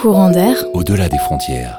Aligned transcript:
Courant 0.00 0.30
d'air. 0.30 0.54
Au-delà 0.74 1.08
des 1.08 1.18
frontières. 1.18 1.76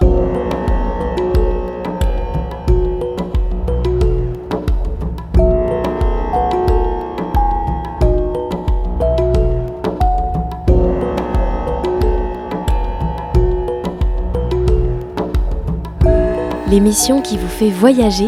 L'émission 16.70 17.22
qui 17.22 17.38
vous 17.38 17.48
fait 17.48 17.70
voyager 17.70 18.28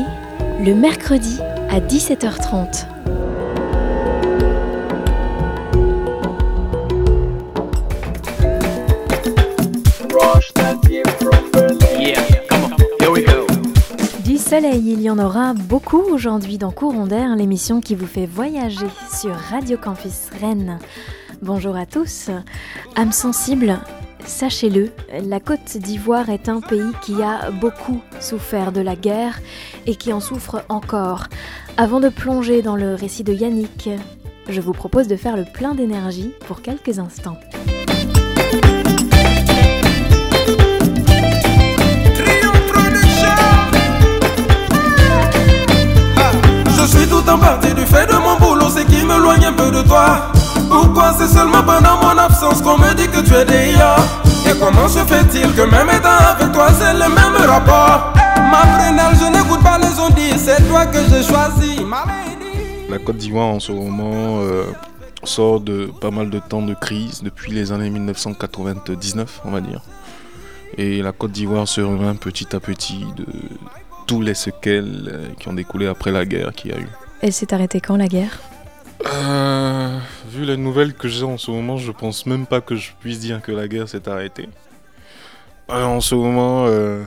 le 0.65 0.73
mercredi 0.73 1.41
à 1.69 1.81
17h30. 1.81 2.85
Soleil, 14.51 14.91
il 14.91 15.01
y 15.01 15.09
en 15.09 15.17
aura 15.17 15.53
beaucoup 15.53 16.01
aujourd'hui 16.01 16.57
dans 16.57 16.71
Courant 16.71 17.07
d'air, 17.07 17.37
l'émission 17.37 17.79
qui 17.79 17.95
vous 17.95 18.05
fait 18.05 18.25
voyager 18.25 18.87
sur 19.17 19.33
Radio 19.33 19.77
Campus 19.77 20.27
Rennes. 20.41 20.77
Bonjour 21.41 21.77
à 21.77 21.85
tous. 21.85 22.29
âme 22.97 23.13
sensible, 23.13 23.79
sachez-le, 24.25 24.91
la 25.23 25.39
Côte 25.39 25.77
d'Ivoire 25.77 26.29
est 26.29 26.49
un 26.49 26.59
pays 26.59 26.91
qui 27.01 27.23
a 27.23 27.49
beaucoup 27.49 28.01
souffert 28.19 28.73
de 28.73 28.81
la 28.81 28.97
guerre 28.97 29.39
et 29.85 29.95
qui 29.95 30.11
en 30.11 30.19
souffre 30.19 30.65
encore. 30.67 31.27
Avant 31.77 32.01
de 32.01 32.09
plonger 32.09 32.61
dans 32.61 32.75
le 32.75 32.93
récit 32.93 33.23
de 33.23 33.31
Yannick, 33.31 33.89
je 34.49 34.59
vous 34.59 34.73
propose 34.73 35.07
de 35.07 35.15
faire 35.15 35.37
le 35.37 35.45
plein 35.45 35.75
d'énergie 35.75 36.33
pour 36.45 36.61
quelques 36.61 36.99
instants. 36.99 37.37
Suis 46.91 47.07
tout 47.07 47.27
en 47.29 47.37
partie 47.37 47.73
du 47.73 47.85
fait 47.85 48.05
de 48.05 48.15
mon 48.15 48.35
boulot, 48.37 48.69
c'est 48.69 48.85
qui 48.85 49.03
me 49.05 49.17
loigne 49.17 49.45
un 49.45 49.53
peu 49.53 49.71
de 49.71 49.81
toi. 49.83 50.31
Pourquoi 50.69 51.13
c'est 51.17 51.27
seulement 51.27 51.63
pendant 51.63 51.97
mon 52.01 52.17
absence 52.17 52.61
qu'on 52.61 52.77
me 52.77 52.93
dit 52.93 53.07
que 53.07 53.21
tu 53.21 53.33
es 53.33 53.45
déjà 53.45 53.95
Et 54.45 54.57
comment 54.59 54.87
se 54.87 54.99
fait-il 54.99 55.53
que 55.53 55.61
même 55.61 55.89
étant 55.89 56.17
avec 56.31 56.51
toi 56.51 56.67
c'est 56.77 56.93
le 56.93 57.09
même 57.09 57.49
rapport? 57.49 58.13
Ma 58.51 58.65
frénale, 58.77 59.15
je 59.15 59.25
n'écoute 59.31 59.63
pas 59.63 59.77
les 59.77 59.99
ondits, 59.99 60.37
c'est 60.37 60.67
toi 60.67 60.85
que 60.85 60.97
j'ai 61.09 61.23
choisi. 61.23 61.79
La 62.89 62.99
Côte 62.99 63.17
d'Ivoire 63.17 63.47
en 63.47 63.59
ce 63.61 63.71
moment 63.71 64.41
euh, 64.41 64.65
sort 65.23 65.61
de 65.61 65.89
pas 66.01 66.11
mal 66.11 66.29
de 66.29 66.39
temps 66.39 66.61
de 66.61 66.73
crise 66.73 67.23
depuis 67.23 67.53
les 67.53 67.71
années 67.71 67.89
1999, 67.89 69.41
on 69.45 69.51
va 69.51 69.61
dire. 69.61 69.81
Et 70.77 71.01
la 71.01 71.13
Côte 71.13 71.31
d'Ivoire 71.31 71.67
se 71.67 71.79
remet 71.79 72.13
petit 72.15 72.53
à 72.53 72.59
petit 72.59 73.05
de 73.15 73.25
tous 74.11 74.19
les 74.19 74.33
séquelles 74.33 75.09
euh, 75.09 75.33
qui 75.39 75.47
ont 75.47 75.53
découlé 75.53 75.87
après 75.87 76.11
la 76.11 76.25
guerre 76.25 76.51
qu'il 76.51 76.71
y 76.71 76.73
a 76.73 76.77
eu. 76.77 76.87
Elle 77.21 77.31
s'est 77.31 77.53
arrêtée 77.53 77.79
quand 77.79 77.95
la 77.95 78.09
guerre? 78.09 78.41
Euh, 79.05 79.97
vu 80.27 80.43
les 80.43 80.57
nouvelles 80.57 80.93
que 80.93 81.07
j'ai 81.07 81.23
en 81.23 81.37
ce 81.37 81.49
moment, 81.49 81.77
je 81.77 81.93
pense 81.93 82.25
même 82.25 82.45
pas 82.45 82.59
que 82.59 82.75
je 82.75 82.91
puisse 82.99 83.21
dire 83.21 83.41
que 83.41 83.53
la 83.53 83.69
guerre 83.69 83.87
s'est 83.87 84.09
arrêtée. 84.09 84.49
Euh, 85.69 85.85
en 85.85 86.01
ce 86.01 86.15
moment, 86.15 86.65
euh, 86.67 87.05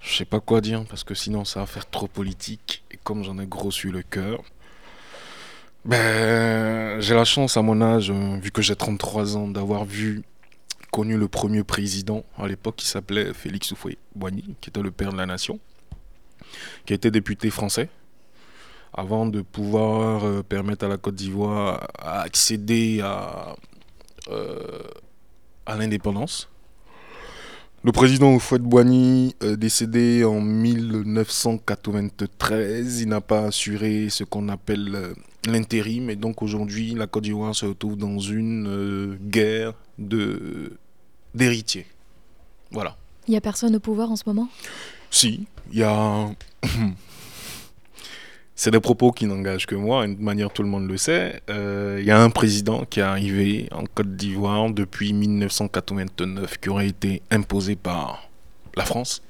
je 0.00 0.16
sais 0.16 0.24
pas 0.24 0.40
quoi 0.40 0.62
dire 0.62 0.82
parce 0.88 1.04
que 1.04 1.12
sinon 1.12 1.44
ça 1.44 1.60
va 1.60 1.66
faire 1.66 1.84
trop 1.84 2.06
politique. 2.06 2.82
Et 2.90 2.96
comme 3.04 3.22
j'en 3.22 3.38
ai 3.38 3.44
gros 3.44 3.70
sur 3.70 3.92
le 3.92 4.00
cœur, 4.00 4.40
ben 5.84 6.98
j'ai 7.02 7.14
la 7.14 7.26
chance 7.26 7.58
à 7.58 7.60
mon 7.60 7.82
âge, 7.82 8.10
euh, 8.10 8.38
vu 8.40 8.50
que 8.50 8.62
j'ai 8.62 8.76
33 8.76 9.36
ans, 9.36 9.46
d'avoir 9.46 9.84
vu 9.84 10.22
connu 10.90 11.16
le 11.16 11.28
premier 11.28 11.62
président 11.62 12.24
à 12.38 12.46
l'époque 12.46 12.76
qui 12.76 12.86
s'appelait 12.86 13.32
Félix 13.34 13.72
Houphouët-Boigny, 13.72 14.56
qui 14.60 14.70
était 14.70 14.82
le 14.82 14.90
père 14.90 15.12
de 15.12 15.18
la 15.18 15.26
nation, 15.26 15.58
qui 16.84 16.94
été 16.94 17.10
député 17.10 17.50
français 17.50 17.88
avant 18.92 19.26
de 19.26 19.42
pouvoir 19.42 20.24
euh, 20.24 20.42
permettre 20.42 20.86
à 20.86 20.88
la 20.88 20.96
Côte 20.96 21.16
d'Ivoire 21.16 21.86
à 21.98 22.22
accéder 22.22 23.00
à, 23.02 23.54
euh, 24.28 24.82
à 25.66 25.76
l'indépendance. 25.76 26.48
Le 27.84 27.92
président 27.92 28.34
Houphouët-Boigny, 28.34 29.36
euh, 29.42 29.56
décédé 29.56 30.24
en 30.24 30.40
1993, 30.40 33.02
il 33.02 33.08
n'a 33.08 33.20
pas 33.20 33.44
assuré 33.46 34.08
ce 34.08 34.24
qu'on 34.24 34.48
appelle 34.48 35.14
l'intérim 35.50 36.10
et 36.10 36.16
donc 36.16 36.42
aujourd'hui 36.42 36.94
la 36.94 37.06
Côte 37.06 37.24
d'Ivoire 37.24 37.54
se 37.54 37.66
retrouve 37.66 37.96
dans 37.96 38.18
une 38.18 38.66
euh, 38.68 39.16
guerre 39.20 39.74
de 39.98 40.72
d'héritiers. 41.34 41.86
Voilà. 42.70 42.96
Il 43.28 43.32
n'y 43.32 43.36
a 43.36 43.40
personne 43.40 43.76
au 43.76 43.80
pouvoir 43.80 44.10
en 44.10 44.16
ce 44.16 44.24
moment? 44.26 44.48
Si, 45.10 45.46
il 45.72 45.78
y 45.78 45.82
a. 45.82 46.28
C'est 48.58 48.70
des 48.70 48.80
propos 48.80 49.12
qui 49.12 49.26
n'engagent 49.26 49.66
que 49.66 49.74
moi, 49.74 50.06
de 50.06 50.14
manière 50.14 50.50
tout 50.50 50.62
le 50.62 50.68
monde 50.68 50.88
le 50.88 50.96
sait. 50.96 51.42
Euh, 51.50 51.98
Il 52.00 52.06
y 52.06 52.10
a 52.10 52.18
un 52.18 52.30
président 52.30 52.86
qui 52.86 53.00
est 53.00 53.02
arrivé 53.02 53.68
en 53.70 53.84
Côte 53.84 54.16
d'Ivoire 54.16 54.70
depuis 54.70 55.12
1989, 55.12 56.58
qui 56.58 56.70
aurait 56.70 56.88
été 56.88 57.20
imposé 57.30 57.76
par 57.76 58.30
la 58.74 58.86
France, 58.86 59.22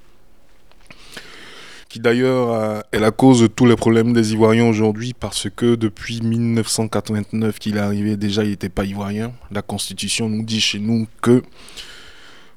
qui 1.96 2.00
d'ailleurs 2.00 2.84
est 2.92 2.98
la 2.98 3.10
cause 3.10 3.40
de 3.40 3.46
tous 3.46 3.64
les 3.64 3.74
problèmes 3.74 4.12
des 4.12 4.34
Ivoiriens 4.34 4.66
aujourd'hui, 4.66 5.14
parce 5.18 5.48
que 5.48 5.76
depuis 5.76 6.20
1989 6.20 7.58
qu'il 7.58 7.78
est 7.78 7.80
arrivé, 7.80 8.18
déjà 8.18 8.44
il 8.44 8.50
n'était 8.50 8.68
pas 8.68 8.84
ivoirien. 8.84 9.32
La 9.50 9.62
Constitution 9.62 10.28
nous 10.28 10.42
dit 10.42 10.60
chez 10.60 10.78
nous 10.78 11.08
que 11.22 11.42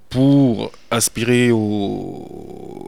pour 0.10 0.74
aspirer 0.92 1.52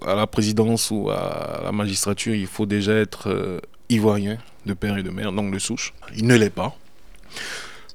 à 0.05 0.13
la 0.13 0.27
présidence 0.27 0.91
ou 0.91 1.09
à 1.09 1.61
la 1.63 1.71
magistrature, 1.71 2.35
il 2.35 2.47
faut 2.47 2.65
déjà 2.65 2.95
être 2.95 3.29
euh, 3.29 3.61
ivoirien 3.87 4.37
de 4.65 4.73
père 4.73 4.97
et 4.97 5.03
de 5.03 5.09
mère, 5.09 5.31
donc 5.31 5.53
de 5.53 5.59
souche. 5.59 5.93
Il 6.17 6.27
ne 6.27 6.35
l'est 6.35 6.49
pas. 6.49 6.75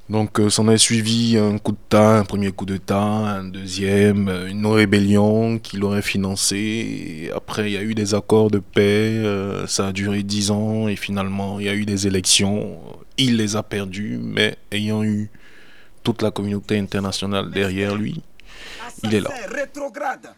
Donc 0.08 0.38
euh, 0.38 0.48
s'en 0.50 0.68
est 0.68 0.78
suivi 0.78 1.36
un 1.36 1.58
coup 1.58 1.72
d'État, 1.72 2.18
un 2.18 2.24
premier 2.24 2.52
coup 2.52 2.64
d'État, 2.64 2.96
un 2.96 3.44
deuxième, 3.44 4.28
euh, 4.28 4.46
une 4.46 4.64
rébellion 4.66 5.58
qu'il 5.58 5.82
aurait 5.82 6.02
financée. 6.02 7.26
Et 7.26 7.32
après, 7.32 7.70
il 7.70 7.74
y 7.74 7.76
a 7.76 7.82
eu 7.82 7.94
des 7.94 8.14
accords 8.14 8.50
de 8.50 8.60
paix, 8.60 8.82
euh, 8.82 9.66
ça 9.66 9.88
a 9.88 9.92
duré 9.92 10.22
dix 10.22 10.52
ans 10.52 10.86
et 10.86 10.94
finalement, 10.94 11.58
il 11.58 11.66
y 11.66 11.68
a 11.68 11.74
eu 11.74 11.84
des 11.84 12.06
élections. 12.06 12.78
Il 13.18 13.36
les 13.36 13.56
a 13.56 13.64
perdues, 13.64 14.18
mais 14.22 14.56
ayant 14.70 15.02
eu 15.02 15.28
toute 16.04 16.22
la 16.22 16.30
communauté 16.30 16.78
internationale 16.78 17.50
derrière 17.50 17.96
lui, 17.96 18.22
il 19.02 19.12
est 19.12 19.20
là. 19.20 19.30
C'est 19.34 19.52
rétrograde. 19.52 20.30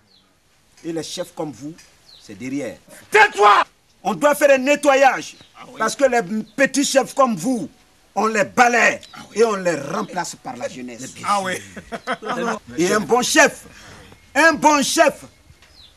Et 0.83 0.93
les 0.95 1.03
chefs 1.03 1.35
comme 1.35 1.53
vous, 1.53 1.75
c'est 2.23 2.39
derrière. 2.39 2.79
Tais-toi 3.11 3.65
On 4.03 4.15
doit 4.15 4.35
faire 4.35 4.53
un 4.53 4.59
nettoyage. 4.59 5.37
Parce 5.77 5.95
que 5.95 6.05
les 6.05 6.23
petits 6.57 6.85
chefs 6.85 7.13
comme 7.15 7.37
vous, 7.37 7.69
on 8.19 8.27
les 8.27 8.45
balaie 8.45 9.01
et 9.35 9.45
on 9.45 9.55
les 9.57 9.77
remplace 9.77 10.37
par 10.43 10.57
la 10.57 10.69
jeunesse. 10.69 11.15
Ah 11.25 11.41
oui. 11.43 11.55
Et 12.79 12.93
un 12.93 13.01
bon 13.01 13.23
chef, 13.23 13.65
un 14.35 14.53
bon 14.53 14.83
chef, 14.83 15.25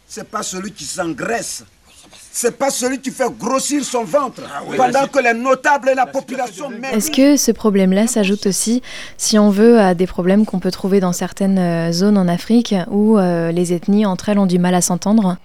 c'est 0.08 0.30
pas 0.30 0.44
celui 0.44 0.72
qui 0.72 0.86
s'engraisse. 0.86 1.64
C'est 2.34 2.58
pas 2.58 2.70
celui 2.70 3.00
qui 3.02 3.12
fait 3.12 3.30
grossir 3.38 3.84
son 3.84 4.06
ventre 4.06 4.42
pendant 4.78 5.06
que 5.08 5.20
les 5.20 5.34
notables 5.34 5.90
et 5.90 5.96
la 5.96 6.06
population 6.06 6.70
même. 6.70 6.86
Est-ce 6.86 7.12
que 7.12 7.36
ce 7.36 7.52
problème-là 7.52 8.08
s'ajoute 8.08 8.46
aussi, 8.46 8.82
si 9.18 9.38
on 9.38 9.50
veut, 9.50 9.80
à 9.80 9.96
des 9.96 10.08
problèmes 10.08 10.46
qu'on 10.46 10.60
peut 10.60 10.72
trouver 10.72 11.02
dans 11.02 11.12
certaines 11.12 11.60
euh, 11.60 11.92
zones 11.92 12.18
en 12.18 12.30
Afrique 12.30 12.74
où 12.90 13.18
euh, 13.18 13.52
les 13.52 13.74
ethnies 13.74 14.06
entre 14.06 14.30
elles 14.30 14.40
ont 14.40 14.46
du 14.46 14.60
mal 14.60 14.76
à 14.76 14.82
s'entendre? 14.82 15.38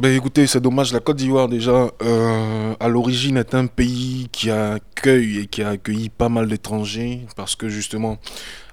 Ben 0.00 0.16
écoutez, 0.16 0.46
c'est 0.46 0.62
dommage, 0.62 0.94
la 0.94 1.00
Côte 1.00 1.18
d'Ivoire 1.18 1.46
déjà, 1.46 1.90
euh, 2.00 2.74
à 2.80 2.88
l'origine 2.88 3.36
est 3.36 3.54
un 3.54 3.66
pays 3.66 4.30
qui 4.32 4.50
accueille 4.50 5.40
et 5.40 5.46
qui 5.46 5.62
a 5.62 5.68
accueilli 5.68 6.08
pas 6.08 6.30
mal 6.30 6.48
d'étrangers 6.48 7.26
parce 7.36 7.54
que 7.54 7.68
justement, 7.68 8.16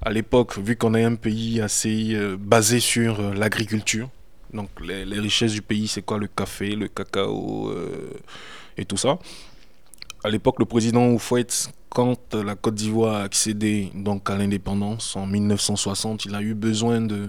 à 0.01 0.09
l'époque, 0.09 0.57
vu 0.57 0.77
qu'on 0.77 0.93
est 0.93 1.03
un 1.03 1.15
pays 1.15 1.59
assez 1.59 2.13
euh, 2.13 2.37
basé 2.39 2.79
sur 2.79 3.19
euh, 3.19 3.33
l'agriculture, 3.33 4.09
donc 4.53 4.69
les, 4.81 5.03
richesses 5.19 5.51
du 5.51 5.61
pays, 5.61 5.89
c'est 5.89 6.01
quoi 6.01 6.17
Le 6.17 6.27
café, 6.27 6.77
le 6.77 6.87
cacao 6.87 7.75
et 8.77 8.85
tout 8.85 8.95
ça. 8.95 9.19
À 10.23 10.29
l'époque, 10.29 10.59
le 10.59 10.65
président 10.65 11.07
Houphouët, 11.09 11.73
quand 11.89 12.35
la 12.35 12.55
Côte 12.55 12.75
d'Ivoire 12.75 13.15
a 13.15 13.23
accédé 13.23 13.91
donc 13.95 14.29
à 14.29 14.37
l'indépendance 14.37 15.17
en 15.17 15.27
1960, 15.27 16.23
il 16.23 16.35
a 16.35 16.41
eu 16.41 16.53
besoin 16.53 17.01
de, 17.01 17.27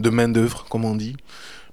de 0.00 0.10
main-d'œuvre, 0.10 0.66
comme 0.68 0.84
on 0.84 0.94
dit, 0.94 1.16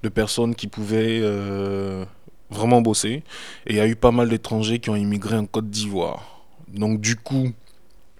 de 0.02 0.08
personnes 0.08 0.54
qui 0.54 0.66
pouvaient 0.68 1.20
euh, 1.22 2.04
vraiment 2.50 2.80
bosser. 2.82 3.22
Et 3.66 3.70
il 3.70 3.76
y 3.76 3.80
a 3.80 3.86
eu 3.86 3.96
pas 3.96 4.10
mal 4.12 4.28
d'étrangers 4.28 4.78
qui 4.78 4.90
ont 4.90 4.96
immigré 4.96 5.36
en 5.36 5.46
Côte 5.46 5.70
d'Ivoire. 5.70 6.44
Donc, 6.68 7.00
du 7.00 7.16
coup, 7.16 7.50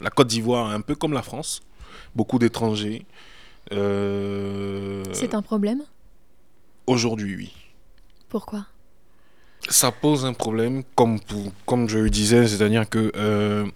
la 0.00 0.10
Côte 0.10 0.28
d'Ivoire 0.28 0.70
est 0.72 0.74
un 0.74 0.80
peu 0.80 0.94
comme 0.94 1.12
la 1.12 1.22
France, 1.22 1.60
beaucoup 2.14 2.38
d'étrangers. 2.38 3.04
Euh, 3.72 5.02
C'est 5.12 5.34
un 5.34 5.42
problème? 5.42 5.82
Aujourd'hui, 6.86 7.34
oui. 7.36 7.52
Pourquoi? 8.28 8.66
Ça 9.68 9.90
pose 9.90 10.24
un 10.24 10.32
problème, 10.34 10.82
comme, 10.94 11.18
pour- 11.20 11.52
comme 11.64 11.88
je 11.88 11.98
le 11.98 12.10
disais, 12.10 12.46
c'est-à-dire 12.46 12.88
que 12.88 13.10
euh, 13.16 13.66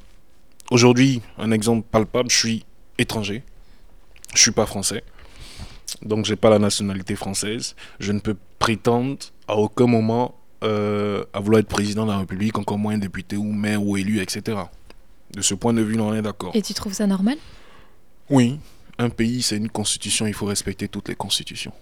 aujourd'hui, 0.71 1.21
un 1.39 1.51
exemple 1.51 1.87
palpable, 1.91 2.31
je 2.31 2.37
suis 2.37 2.65
étranger, 2.99 3.43
je 4.35 4.41
suis 4.41 4.53
pas 4.53 4.67
français. 4.67 5.03
Donc, 6.03 6.25
j'ai 6.25 6.37
pas 6.37 6.51
la 6.51 6.59
nationalité 6.59 7.17
française. 7.17 7.75
Je 7.99 8.13
ne 8.13 8.21
peux 8.21 8.37
prétendre 8.59 9.19
à 9.49 9.57
aucun 9.57 9.87
moment 9.87 10.35
euh, 10.63 11.25
à 11.33 11.41
vouloir 11.41 11.61
être 11.61 11.69
président 11.69 12.05
de 12.05 12.11
la 12.11 12.19
République, 12.19 12.59
encore 12.59 12.79
moins 12.79 12.99
député 12.99 13.37
ou 13.37 13.45
maire 13.45 13.83
ou 13.83 13.97
élu, 13.97 14.21
etc. 14.21 14.59
De 15.33 15.41
ce 15.41 15.55
point 15.55 15.73
de 15.73 15.81
vue, 15.81 15.99
on 15.99 16.15
est 16.15 16.23
d'accord. 16.23 16.51
Et 16.55 16.63
tu 16.63 16.75
trouves 16.75 16.93
ça 16.93 17.07
normal? 17.07 17.39
Oui, 18.29 18.59
un 18.99 19.09
pays, 19.09 19.43
c'est 19.43 19.57
une 19.57 19.71
constitution, 19.71 20.27
il 20.27 20.35
faut 20.35 20.47
respecter 20.47 20.87
toutes 20.87 21.09
les 21.09 21.15
constitutions. 21.15 21.73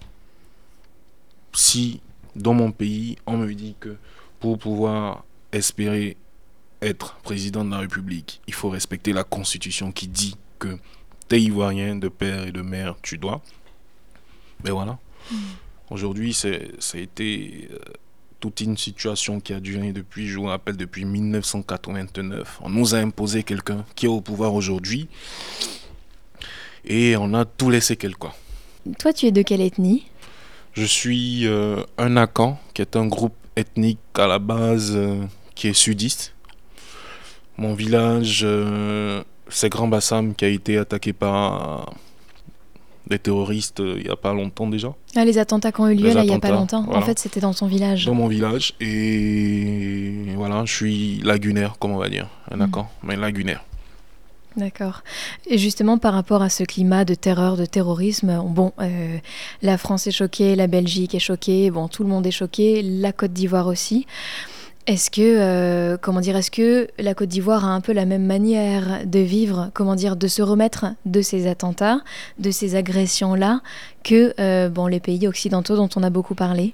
Si, 1.53 1.99
dans 2.35 2.53
mon 2.53 2.71
pays, 2.71 3.17
on 3.25 3.37
me 3.37 3.53
dit 3.53 3.75
que 3.79 3.97
pour 4.39 4.57
pouvoir 4.57 5.25
espérer 5.51 6.15
être 6.81 7.17
président 7.17 7.65
de 7.65 7.71
la 7.71 7.79
République, 7.79 8.41
il 8.47 8.53
faut 8.53 8.69
respecter 8.69 9.11
la 9.11 9.25
constitution 9.25 9.91
qui 9.91 10.07
dit 10.07 10.35
que 10.57 10.77
t'es 11.27 11.41
ivoirien 11.41 11.97
de 11.97 12.07
père 12.07 12.47
et 12.47 12.51
de 12.51 12.61
mère, 12.61 12.95
tu 13.01 13.17
dois. 13.17 13.41
Mais 14.63 14.71
voilà. 14.71 14.97
Aujourd'hui, 15.89 16.33
ça 16.33 16.47
a 16.49 16.97
été 16.97 17.69
euh, 17.71 17.77
toute 18.39 18.61
une 18.61 18.77
situation 18.77 19.39
qui 19.39 19.53
a 19.53 19.59
duré 19.59 19.91
depuis, 19.91 20.27
je 20.27 20.37
vous 20.37 20.45
rappelle, 20.45 20.77
depuis 20.77 21.05
1989. 21.05 22.59
On 22.61 22.69
nous 22.69 22.93
a 22.93 22.99
imposé 22.99 23.43
quelqu'un 23.43 23.85
qui 23.95 24.05
est 24.05 24.09
au 24.09 24.21
pouvoir 24.21 24.53
aujourd'hui 24.53 25.07
et 26.85 27.17
on 27.17 27.33
a 27.33 27.45
tout 27.45 27.69
laissé 27.69 27.95
quelqu'un. 27.95 28.31
Toi, 28.99 29.13
tu 29.13 29.25
es 29.25 29.31
de 29.31 29.41
quelle 29.41 29.61
ethnie? 29.61 30.05
Je 30.73 30.85
suis 30.85 31.47
euh, 31.47 31.83
un 31.97 32.15
Akan, 32.17 32.59
qui 32.73 32.81
est 32.81 32.95
un 32.95 33.07
groupe 33.07 33.35
ethnique 33.55 33.99
à 34.15 34.27
la 34.27 34.39
base 34.39 34.93
euh, 34.95 35.23
qui 35.55 35.67
est 35.67 35.73
sudiste. 35.73 36.33
Mon 37.57 37.73
village, 37.73 38.47
c'est 39.49 39.67
Grand 39.67 39.89
Bassam 39.89 40.33
qui 40.33 40.45
a 40.45 40.47
été 40.47 40.77
attaqué 40.77 41.11
par 41.11 41.93
des 43.09 43.19
terroristes 43.19 43.79
il 43.79 44.03
n'y 44.03 44.09
a 44.09 44.15
pas 44.15 44.33
longtemps 44.33 44.67
déjà. 44.67 44.93
Ah, 45.15 45.25
les 45.25 45.37
attentats 45.37 45.71
qui 45.71 45.81
ont 45.81 45.89
eu 45.89 45.95
lieu 45.95 46.13
là, 46.13 46.23
il 46.23 46.29
n'y 46.29 46.35
a 46.35 46.39
pas 46.39 46.51
longtemps. 46.51 46.85
En 46.89 47.01
fait, 47.01 47.19
c'était 47.19 47.39
dans 47.39 47.53
ton 47.53 47.67
village. 47.67 48.05
Dans 48.05 48.13
mon 48.13 48.27
village. 48.27 48.73
Et 48.79 50.13
voilà, 50.35 50.63
je 50.65 50.73
suis 50.73 51.19
lagunaire, 51.23 51.77
comme 51.79 51.91
on 51.91 51.97
va 51.97 52.09
dire. 52.09 52.27
Un 52.51 52.57
mm. 52.57 52.71
mais 53.03 53.15
lagunaire. 53.15 53.63
D'accord. 54.57 55.03
Et 55.47 55.57
justement, 55.57 55.97
par 55.97 56.13
rapport 56.13 56.41
à 56.41 56.49
ce 56.49 56.63
climat 56.63 57.05
de 57.05 57.13
terreur, 57.13 57.55
de 57.55 57.65
terrorisme, 57.65 58.41
bon, 58.45 58.73
euh, 58.79 59.17
la 59.61 59.77
France 59.77 60.07
est 60.07 60.11
choquée, 60.11 60.55
la 60.55 60.67
Belgique 60.67 61.15
est 61.15 61.19
choquée, 61.19 61.69
bon, 61.71 61.87
tout 61.87 62.03
le 62.03 62.09
monde 62.09 62.25
est 62.25 62.31
choqué, 62.31 62.81
la 62.81 63.13
Côte 63.13 63.31
d'Ivoire 63.31 63.67
aussi. 63.67 64.05
Est-ce 64.89 65.11
que, 65.11 65.21
euh, 65.21 65.97
comment 66.01 66.19
dire, 66.19 66.35
est-ce 66.35 66.49
que 66.49 66.87
la 66.97 67.13
Côte 67.13 67.29
d'Ivoire 67.29 67.63
a 67.63 67.67
un 67.67 67.79
peu 67.79 67.93
la 67.93 68.05
même 68.05 68.25
manière 68.25 69.05
de 69.05 69.19
vivre, 69.19 69.69
comment 69.75 69.93
dire, 69.93 70.15
de 70.15 70.27
se 70.27 70.41
remettre 70.41 70.87
de 71.05 71.21
ces 71.21 71.45
attentats, 71.45 71.99
de 72.39 72.49
ces 72.49 72.75
agressions-là, 72.75 73.61
que 74.03 74.33
euh, 74.39 74.67
bon, 74.69 74.87
les 74.87 74.99
pays 74.99 75.27
occidentaux 75.27 75.75
dont 75.75 75.89
on 75.95 76.01
a 76.01 76.09
beaucoup 76.09 76.33
parlé? 76.33 76.73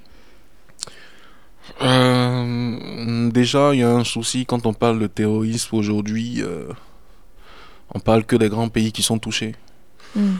Déjà, 1.81 3.73
il 3.73 3.79
y 3.79 3.83
a 3.83 3.91
un 3.91 4.05
souci 4.05 4.45
quand 4.45 4.65
on 4.65 4.73
parle 4.73 4.99
de 4.99 5.07
terrorisme 5.07 5.75
aujourd'hui 5.75 6.41
on 7.93 7.99
parle 7.99 8.25
que 8.25 8.35
des 8.35 8.49
grands 8.49 8.69
pays 8.69 8.91
qui 8.91 9.03
sont 9.03 9.19
touchés. 9.19 9.55
Hmm. 10.15 10.35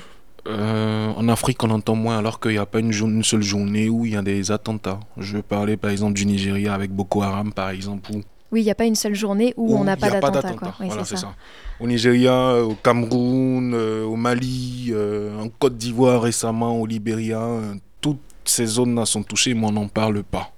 Euh, 0.48 1.12
en 1.16 1.28
Afrique, 1.28 1.64
on 1.64 1.72
entend 1.72 1.96
moins 1.96 2.18
alors 2.20 2.40
qu'il 2.40 2.52
n'y 2.52 2.58
a 2.58 2.66
pas 2.66 2.80
une, 2.80 3.24
seule 3.24 3.42
journée 3.42 3.90
où 3.90 4.06
il 4.06 4.14
y 4.14 4.16
a 4.16 4.22
des 4.22 4.52
attentats. 4.52 5.00
Je 5.18 5.40
parlais 5.40 5.76
par 5.76 5.90
exemple 5.90 6.14
du 6.14 6.26
Nigeria 6.26 6.74
avec 6.74 6.92
Boko 6.92 7.24
Haram, 7.24 7.52
par 7.52 7.70
exemple. 7.70 8.12
Oui, 8.52 8.62
il 8.62 8.64
n'y 8.64 8.72
a 8.72 8.76
pas 8.76 8.86
une 8.86 8.96
seule 8.96 9.16
journée 9.16 9.54
où, 9.58 9.76
on 9.76 9.84
n'a 9.84 9.98
pas 9.98 10.20
voilà, 10.20 11.04
c'est 11.04 11.18
ça. 11.18 11.34
Au 11.80 11.88
Nigeria, 11.88 12.64
au 12.64 12.76
Cameroun, 12.76 13.74
euh, 13.74 14.06
au 14.06 14.16
Mali, 14.16 14.90
euh, 14.92 15.42
en 15.42 15.50
Côte 15.50 15.78
d'Ivoire 15.78 16.22
récemment, 16.22 16.80
au 16.80 16.86
Libéria, 16.86 17.44
toutes 18.00 18.20
ces 18.46 18.68
zones-là 18.68 19.06
sont 19.06 19.24
touchées, 19.24 19.56
mais 19.56 19.66
on 19.66 19.72
n'en 19.72 19.88
parle 19.88 20.24
pas. 20.24 20.52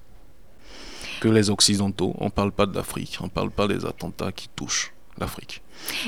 Que 1.20 1.28
les 1.28 1.50
Occidentaux, 1.50 2.14
on 2.18 2.26
ne 2.26 2.30
parle 2.30 2.52
pas 2.52 2.66
d'Afrique, 2.66 3.18
on 3.20 3.24
ne 3.24 3.30
parle 3.30 3.50
pas 3.50 3.66
des 3.66 3.84
attentats 3.86 4.30
qui 4.32 4.48
touchent 4.54 4.92
l'Afrique. 5.18 5.62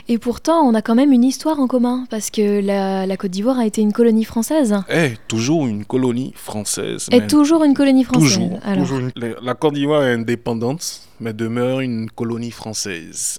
Et 0.08 0.18
pourtant, 0.18 0.62
on 0.62 0.74
a 0.74 0.82
quand 0.82 0.94
même 0.94 1.12
une 1.12 1.24
histoire 1.24 1.58
en 1.60 1.66
commun, 1.66 2.06
parce 2.10 2.30
que 2.30 2.60
la, 2.60 3.16
Côte 3.16 3.30
d'Ivoire 3.30 3.58
a 3.58 3.66
été 3.66 3.80
une 3.80 3.92
colonie 3.92 4.24
française. 4.24 4.74
Eh, 4.88 5.14
toujours 5.28 5.66
une 5.66 5.84
colonie 5.84 6.32
française. 6.34 7.08
Et 7.12 7.26
toujours 7.26 7.64
une 7.64 7.74
colonie 7.74 8.04
française. 8.04 8.50
Toujours, 8.76 9.00
La 9.14 9.54
Côte 9.54 9.74
d'Ivoire 9.74 10.02
est 10.02 10.14
indépendante, 10.14 11.02
mais 11.20 11.32
demeure 11.32 11.80
une 11.80 12.10
colonie 12.10 12.50
française. 12.50 13.38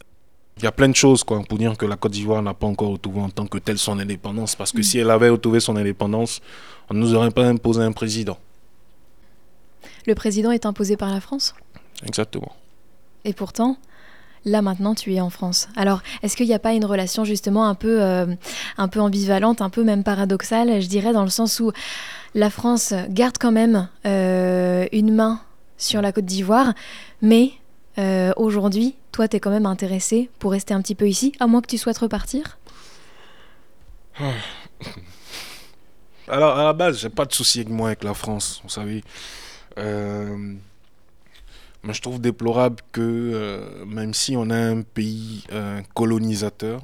Il 0.58 0.64
y 0.64 0.68
a 0.68 0.72
plein 0.72 0.90
de 0.90 0.96
choses 0.96 1.24
quoi, 1.24 1.42
pour 1.48 1.58
dire 1.58 1.78
que 1.78 1.86
la 1.86 1.96
Côte 1.96 2.12
d'Ivoire 2.12 2.42
n'a 2.42 2.54
pas 2.54 2.68
encore 2.68 2.92
retrouvé 2.92 3.22
en 3.22 3.30
tant 3.30 3.48
que 3.48 3.58
telle 3.58 3.78
son 3.78 3.98
indépendance, 4.00 4.56
parce 4.56 4.72
que 4.72 4.80
mm. 4.80 4.84
si 4.84 4.98
elle 5.00 5.10
avait 5.10 5.30
retrouvé 5.30 5.60
son 5.60 5.76
indépendance, 5.76 6.42
on 6.90 6.94
ne 6.94 7.00
nous 7.00 7.16
aurait 7.16 7.32
pas 7.32 7.46
imposé 7.46 7.82
un 7.82 7.92
président. 7.92 8.38
Le 10.06 10.16
président 10.16 10.52
est 10.52 10.66
imposé 10.66 10.98
par 10.98 11.10
la 11.10 11.20
France 11.20 11.54
Exactement. 12.06 12.52
Et 13.24 13.34
pourtant, 13.34 13.78
Là 14.44 14.62
maintenant, 14.62 14.96
tu 14.96 15.14
es 15.14 15.22
en 15.22 15.30
France. 15.30 15.70
Alors, 15.76 16.02
est-ce 16.24 16.36
qu'il 16.36 16.48
n'y 16.48 16.54
a 16.54 16.60
pas 16.60 16.74
une 16.74 16.86
relation 16.86 17.24
justement 17.24 17.68
un 17.68 17.76
peu, 17.76 18.02
euh, 18.02 18.26
un 18.78 18.88
peu 18.88 19.00
ambivalente, 19.00 19.62
un 19.62 19.70
peu 19.70 19.84
même 19.84 20.04
paradoxale, 20.04 20.82
je 20.82 20.88
dirais, 20.88 21.14
dans 21.14 21.24
le 21.24 21.30
sens 21.30 21.60
où 21.60 21.72
la 22.34 22.50
France 22.50 22.94
garde 23.10 23.38
quand 23.40 23.52
même 23.52 23.88
euh, 24.06 24.88
une 24.92 25.14
main 25.14 25.42
sur 25.78 26.02
la 26.02 26.12
Côte 26.12 26.26
d'Ivoire, 26.26 26.74
mais 27.22 27.52
euh, 28.00 28.34
aujourd'hui, 28.36 28.96
toi, 29.12 29.28
tu 29.28 29.38
es 29.38 29.40
quand 29.40 29.52
même 29.52 29.68
intéressé 29.68 30.32
pour 30.40 30.52
rester 30.52 30.74
un 30.74 30.82
petit 30.82 30.96
peu 30.96 31.08
ici, 31.08 31.34
à 31.40 31.46
moins 31.46 31.62
que 31.62 31.68
tu 31.68 31.78
souhaites 31.78 32.00
repartir? 32.00 32.58
Alors, 36.28 36.58
à 36.58 36.64
la 36.64 36.74
base, 36.74 37.00
j'ai 37.00 37.10
pas 37.10 37.26
de 37.26 37.34
souci 37.34 37.60
avec 37.60 37.70
moi, 37.70 37.90
avec 37.90 38.04
la 38.04 38.14
France, 38.16 38.62
vous 38.64 38.70
savez. 38.70 39.04
Mais 41.84 41.94
je 41.94 42.02
trouve 42.02 42.22
déplorable 42.22 42.78
que 42.92 43.02
euh, 43.02 43.86
même 43.86 44.14
si 44.14 44.38
on 44.38 44.50
a 44.50 44.56
un 44.56 44.82
pays 44.84 45.44
euh, 45.52 45.82
colonisateur, 45.96 46.82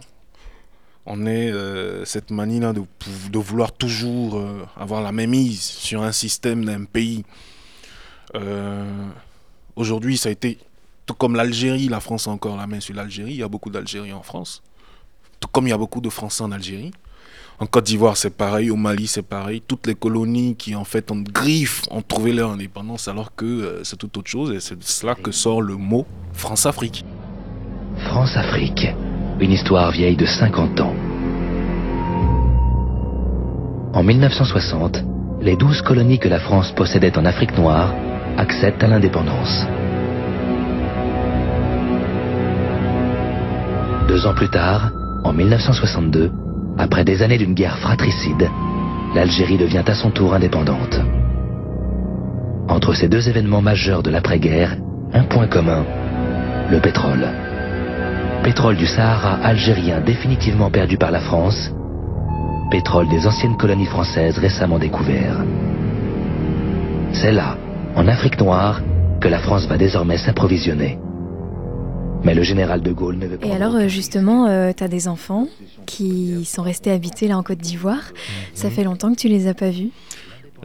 on 1.05 1.25
ait 1.25 1.51
euh, 1.51 2.03
cette 2.03 2.31
manie 2.31 2.59
de, 2.59 2.83
de, 3.29 3.39
vouloir 3.39 3.71
toujours 3.71 4.43
avoir 4.75 5.01
la 5.01 5.11
même 5.11 5.29
mise 5.29 5.61
sur 5.61 6.01
un 6.01 6.11
système 6.11 6.65
d'un 6.65 6.83
pays. 6.85 7.23
Aujourd'hui, 9.75 10.17
ça 10.17 10.29
a 10.29 10.31
été 10.31 10.57
tout 11.05 11.13
comme 11.13 11.35
l'Algérie, 11.35 11.87
la 11.87 12.01
France 12.01 12.27
a 12.27 12.31
encore 12.31 12.57
la 12.57 12.67
main 12.67 12.81
sur 12.81 12.93
l'Algérie. 12.93 13.31
Il 13.31 13.37
y 13.37 13.43
a 13.43 13.47
beaucoup 13.47 13.69
d'Algériens 13.69 14.17
en 14.17 14.23
France, 14.23 14.61
tout 15.39 15.47
comme 15.47 15.67
il 15.67 15.69
y 15.69 15.73
a 15.73 15.77
beaucoup 15.77 16.01
de 16.01 16.09
Français 16.09 16.43
en 16.43 16.51
Algérie. 16.51 16.91
En 17.59 17.65
Côte 17.65 17.85
d'Ivoire, 17.85 18.17
c'est 18.17 18.37
pareil. 18.37 18.69
Au 18.69 18.75
Mali, 18.75 19.07
c'est 19.07 19.23
pareil. 19.23 19.63
Toutes 19.67 19.87
les 19.87 19.95
colonies 19.95 20.55
qui, 20.55 20.75
en 20.75 20.83
fait, 20.83 21.09
ont 21.09 21.23
griffe, 21.23 21.81
ont 21.89 22.03
trouvé 22.03 22.31
leur 22.31 22.51
indépendance, 22.51 23.07
alors 23.07 23.33
que 23.35 23.45
euh, 23.45 23.83
c'est 23.83 23.97
tout 23.97 24.15
autre 24.19 24.29
chose. 24.29 24.51
Et 24.51 24.59
c'est 24.59 24.77
de 24.77 24.83
cela 24.83 25.15
que 25.15 25.31
sort 25.31 25.63
le 25.63 25.75
mot 25.75 26.05
France-Afrique. 26.33 27.03
France-Afrique, 28.09 28.87
une 29.39 29.51
histoire 29.51 29.89
vieille 29.89 30.15
de 30.15 30.27
50 30.27 30.81
ans. 30.81 30.93
En 33.93 34.03
1960, 34.03 35.03
les 35.41 35.55
12 35.55 35.81
colonies 35.81 36.19
que 36.19 36.27
la 36.27 36.39
France 36.39 36.71
possédait 36.75 37.17
en 37.17 37.25
Afrique 37.25 37.57
noire 37.57 37.91
accèdent 38.37 38.83
à 38.83 38.87
l'indépendance. 38.87 39.65
Deux 44.07 44.27
ans 44.27 44.35
plus 44.35 44.49
tard, 44.49 44.91
en 45.23 45.33
1962, 45.33 46.31
après 46.77 47.03
des 47.03 47.23
années 47.23 47.37
d'une 47.37 47.53
guerre 47.53 47.77
fratricide, 47.79 48.49
l'Algérie 49.15 49.57
devient 49.57 49.83
à 49.87 49.95
son 49.95 50.11
tour 50.11 50.33
indépendante. 50.33 50.99
Entre 52.67 52.93
ces 52.93 53.07
deux 53.07 53.29
événements 53.29 53.61
majeurs 53.61 54.03
de 54.03 54.09
l'après-guerre, 54.09 54.77
un 55.13 55.23
point 55.23 55.47
commun, 55.47 55.85
le 56.69 56.79
pétrole. 56.79 57.27
Pétrole 58.43 58.75
du 58.75 58.85
Sahara 58.85 59.39
algérien 59.43 60.01
définitivement 60.01 60.69
perdu 60.69 60.97
par 60.97 61.11
la 61.11 61.19
France, 61.19 61.71
pétrole 62.69 63.07
des 63.07 63.25
anciennes 63.25 63.57
colonies 63.57 63.85
françaises 63.85 64.37
récemment 64.37 64.79
découvert. 64.79 65.37
C'est 67.13 67.31
là, 67.31 67.57
en 67.95 68.07
Afrique 68.07 68.39
noire, 68.39 68.81
que 69.19 69.27
la 69.27 69.39
France 69.39 69.65
va 69.67 69.77
désormais 69.77 70.17
s'approvisionner. 70.17 70.99
Mais 72.23 72.33
le 72.33 72.43
général 72.43 72.81
de 72.81 72.91
Gaulle 72.91 73.17
ne 73.17 73.27
veut 73.27 73.37
pas. 73.37 73.47
Et 73.47 73.51
alors, 73.51 73.87
justement, 73.87 74.47
euh, 74.47 74.71
tu 74.75 74.83
as 74.83 74.87
des 74.87 75.07
enfants 75.07 75.47
qui 75.85 76.43
sont 76.45 76.61
restés 76.63 76.91
habités 76.91 77.27
là 77.27 77.37
en 77.37 77.43
Côte 77.43 77.59
d'Ivoire. 77.59 78.11
Ça 78.53 78.69
fait 78.69 78.83
longtemps 78.83 79.13
que 79.13 79.19
tu 79.19 79.27
les 79.29 79.47
as 79.47 79.53
pas 79.53 79.69
vus? 79.69 79.89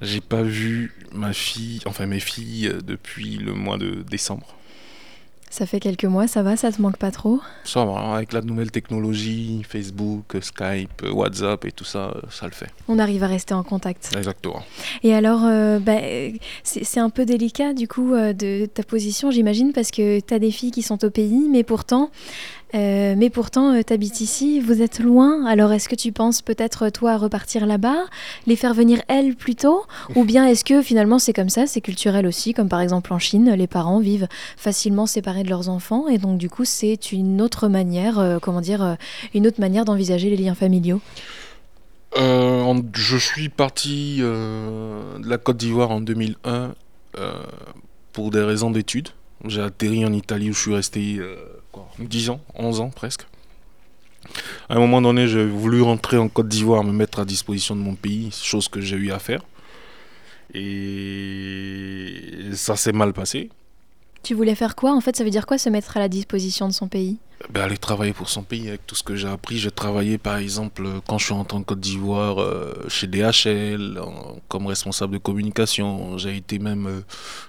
J'ai 0.01 0.21
pas 0.21 0.43
vu 0.43 0.93
ma 1.13 1.33
fille, 1.33 1.81
enfin 1.87 2.07
mes 2.07 2.21
filles, 2.21 2.69
euh, 2.69 2.81
depuis 2.81 3.37
le 3.37 3.53
mois 3.53 3.77
de 3.77 4.03
décembre. 4.03 4.57
Ça 5.53 5.67
fait 5.67 5.81
quelques 5.81 6.07
mois, 6.07 6.27
ça 6.29 6.43
va, 6.43 6.57
ça 6.57 6.73
te 6.73 6.81
manque 6.81 6.97
pas 6.97 7.11
trop? 7.11 7.39
Ça 7.65 7.85
va, 7.85 8.15
avec 8.15 8.33
la 8.33 8.41
nouvelle 8.41 8.71
technologie, 8.71 9.63
Facebook, 9.69 10.35
Skype, 10.41 11.03
WhatsApp 11.13 11.67
et 11.67 11.73
tout 11.73 11.85
ça, 11.85 12.17
ça 12.31 12.47
le 12.47 12.53
fait. 12.53 12.71
On 12.89 12.99
arrive 12.99 13.23
à 13.23 13.27
rester 13.27 13.53
en 13.53 13.63
contact. 13.63 14.15
Exactement. 14.17 14.63
Et 15.03 15.13
alors, 15.13 15.45
euh, 15.45 15.79
bah, 15.79 15.99
c'est 16.63 17.01
un 17.01 17.11
peu 17.11 17.27
délicat 17.27 17.75
du 17.75 17.87
coup 17.87 18.15
euh, 18.15 18.33
de 18.33 18.65
ta 18.65 18.83
position, 18.83 19.31
j'imagine, 19.31 19.75
parce 19.75 19.91
que 19.91 20.21
tu 20.21 20.33
as 20.33 20.39
des 20.39 20.51
filles 20.51 20.71
qui 20.71 20.81
sont 20.81 21.05
au 21.05 21.11
pays, 21.11 21.47
mais 21.51 21.65
pourtant, 21.65 22.11
Euh, 22.75 23.15
mais 23.17 23.31
pourtant, 23.31 23.81
tu 23.83 23.93
habites 23.93 24.21
ici, 24.21 24.61
vous 24.61 24.83
êtes 24.83 24.99
loin. 24.99 25.45
Alors, 25.47 25.73
est-ce 25.73 25.89
que 25.89 25.95
tu 25.95 26.13
penses 26.13 26.43
peut-être, 26.43 26.89
toi, 26.91 27.13
à 27.13 27.17
repartir 27.19 27.67
là-bas, 27.67 28.05
les 28.47 28.57
faire 28.57 28.75
venir, 28.75 29.03
elles, 29.09 29.35
plutôt 29.35 29.83
Ou 30.17 30.25
bien 30.25 30.47
est-ce 30.47 30.65
que 30.65 30.83
finalement, 30.83 31.19
c'est 31.19 31.33
comme 31.33 31.49
ça, 31.49 31.67
c'est 31.67 31.81
culturel 31.81 32.27
aussi, 32.27 32.55
comme 32.55 32.69
par 32.69 32.81
exemple 32.81 33.13
en 33.13 33.19
Chine, 33.19 33.53
les 33.55 33.67
parents 33.67 34.01
vivent 34.01 34.29
facilement 34.57 35.07
séparés 35.07 35.43
de 35.43 35.51
leurs 35.51 35.69
enfants, 35.69 36.09
et 36.09 36.19
donc, 36.19 36.39
du 36.39 36.49
coup, 36.49 36.65
c'est 36.65 37.13
une 37.13 37.41
autre 37.43 37.69
manière, 37.69 38.39
comment 38.41 38.61
dire, 38.61 38.97
une 39.35 39.47
autre 39.47 39.61
manière 39.61 39.85
d'envisager 39.85 40.31
les 40.31 40.37
liens 40.37 40.55
familiaux? 40.55 41.01
Je 42.15 43.17
suis 43.17 43.49
parti 43.49 44.19
de 44.19 45.29
la 45.29 45.39
Côte 45.39 45.57
d'Ivoire 45.57 45.91
en 45.91 46.01
2001 46.01 46.75
pour 48.13 48.31
des 48.31 48.43
raisons 48.43 48.71
d'études. 48.71 49.09
J'ai 49.45 49.61
atterri 49.61 50.05
en 50.05 50.13
Italie 50.13 50.51
où 50.51 50.53
je 50.53 50.61
suis 50.61 50.75
resté 50.75 51.17
euh, 51.19 51.37
quoi, 51.73 51.89
10 51.99 52.31
ans, 52.31 52.41
11 52.55 52.81
ans 52.81 52.91
presque. 52.91 53.27
À 54.69 54.77
un 54.77 54.79
moment 54.79 55.03
donné, 55.03 55.27
j'ai 55.27 55.45
voulu 55.45 55.83
rentrer 55.83 56.17
en 56.17 56.29
Côte 56.29 56.49
d'Ivoire, 56.49 56.85
me 56.85 56.93
mettre 56.93 57.19
à 57.19 57.25
disposition 57.25 57.75
de 57.75 57.81
mon 57.81 57.95
pays, 57.95 58.31
chose 58.31 58.69
que 58.69 58.81
j'ai 58.81 58.97
eu 58.97 59.11
à 59.11 59.19
faire. 59.19 59.43
Et 60.55 62.51
ça 62.53 62.77
s'est 62.77 62.93
mal 62.93 63.13
passé. 63.13 63.51
Tu 64.23 64.35
voulais 64.35 64.55
faire 64.55 64.77
quoi 64.77 64.93
En 64.93 65.01
fait, 65.01 65.17
ça 65.17 65.25
veut 65.25 65.31
dire 65.31 65.47
quoi 65.47 65.59
se 65.59 65.69
mettre 65.69 65.97
à 65.97 66.01
la 66.01 66.09
disposition 66.09 66.69
de 66.69 66.73
son 66.73 66.87
pays? 66.87 67.19
Ben, 67.51 67.63
Aller 67.63 67.77
travailler 67.77 68.13
pour 68.13 68.29
son 68.29 68.45
pays 68.45 68.69
avec 68.69 68.87
tout 68.87 68.95
ce 68.95 69.03
que 69.03 69.17
j'ai 69.17 69.27
appris. 69.27 69.59
J'ai 69.59 69.73
travaillé 69.73 70.17
par 70.17 70.37
exemple 70.37 70.87
quand 71.09 71.19
je 71.19 71.25
suis 71.25 71.35
rentré 71.35 71.57
en 71.59 71.63
Côte 71.63 71.81
d'Ivoire 71.81 72.41
euh, 72.41 72.73
chez 72.89 73.09
DHL 73.09 74.01
comme 74.49 74.67
responsable 74.67 75.15
de 75.15 75.19
communication. 75.19 76.19
J'ai 76.19 76.37
été 76.37 76.61
même 76.61 76.87
euh, 76.87 77.01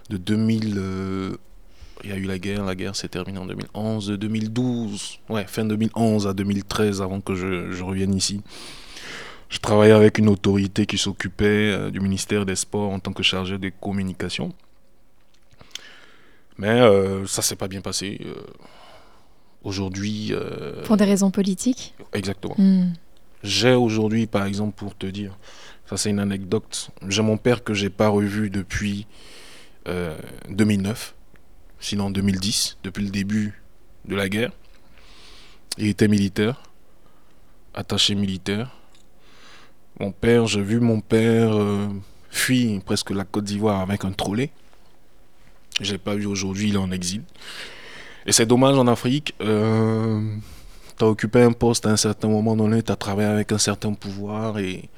de 0.09 0.17
2000. 0.17 0.73
Euh, 0.77 1.37
il 2.03 2.10
y 2.10 2.13
a 2.13 2.17
eu 2.17 2.25
la 2.25 2.39
guerre, 2.39 2.65
la 2.65 2.75
guerre 2.75 2.95
s'est 2.95 3.07
terminée 3.07 3.39
en 3.39 3.45
2011, 3.45 4.12
2012, 4.12 5.19
ouais, 5.29 5.45
fin 5.48 5.65
2011 5.65 6.27
à 6.27 6.33
2013 6.33 7.01
avant 7.01 7.22
que 7.22 7.36
je, 7.36 7.72
je 7.72 7.83
revienne 7.83 8.13
ici. 8.13 8.41
Je 9.50 9.60
travaillais 9.60 9.93
avec 9.93 10.17
une 10.17 10.29
autorité 10.29 10.86
qui 10.86 10.98
s'occupait 10.98 11.91
du 11.91 12.00
ministère 12.00 12.45
des 12.45 12.55
Sports 12.55 12.91
en 12.91 13.00
tant 13.00 13.13
que 13.13 13.22
chargé 13.22 13.57
des 13.57 13.72
communications. 13.72 14.51
Mais 16.57 16.81
euh, 16.81 17.25
ça 17.25 17.41
s'est 17.41 17.55
pas 17.55 17.67
bien 17.67 17.81
passé. 17.81 18.19
Euh, 18.25 18.33
aujourd'hui. 19.63 20.29
Euh, 20.31 20.83
pour 20.83 20.98
des 20.98 21.05
raisons 21.05 21.31
politiques? 21.31 21.95
Exactement. 22.13 22.55
Hmm. 22.57 22.93
J'ai 23.43 23.74
aujourd'hui, 23.74 24.27
par 24.27 24.45
exemple, 24.45 24.75
pour 24.75 24.95
te 24.95 25.05
dire, 25.05 25.38
ça 25.89 25.98
c'est 25.98 26.10
une 26.10 26.19
anecdote, 26.19 26.91
j'ai 27.10 27.22
mon 27.22 27.38
père 27.38 27.63
que 27.63 27.74
j'ai 27.74 27.89
pas 27.89 28.07
revu 28.07 28.50
depuis 28.50 29.05
2009, 30.50 31.13
sinon 31.83 32.09
2010, 32.09 32.77
depuis 32.83 33.03
le 33.03 33.09
début 33.09 33.61
de 34.05 34.15
la 34.15 34.29
guerre. 34.29 34.51
Il 35.77 35.87
était 35.87 36.07
militaire, 36.07 36.63
attaché 37.73 38.15
militaire. 38.15 38.71
Mon 39.99 40.11
père, 40.11 40.47
j'ai 40.47 40.61
vu 40.61 40.79
mon 40.79 41.01
père 41.01 41.53
fuir 42.29 42.81
presque 42.81 43.11
la 43.11 43.25
Côte 43.25 43.43
d'Ivoire 43.43 43.81
avec 43.81 44.05
un 44.05 44.11
trolley. 44.11 44.49
Je 45.81 45.91
l'ai 45.91 45.97
pas 45.97 46.15
vu 46.15 46.25
aujourd'hui, 46.25 46.69
il 46.69 46.75
est 46.75 46.79
en 46.79 46.91
exil. 46.91 47.23
Et 48.25 48.31
c'est 48.31 48.45
dommage 48.45 48.77
en 48.77 48.87
Afrique. 48.87 49.33
Euh, 49.41 50.21
tu 50.97 51.03
as 51.03 51.07
occupé 51.07 51.41
un 51.41 51.51
poste 51.51 51.85
à 51.85 51.89
un 51.89 51.97
certain 51.97 52.29
moment 52.29 52.55
donné, 52.55 52.81
tu 52.81 52.91
as 52.91 52.95
travaillé 52.95 53.27
avec 53.27 53.51
un 53.51 53.57
certain 53.57 53.93
pouvoir 53.93 54.59
et 54.59 54.89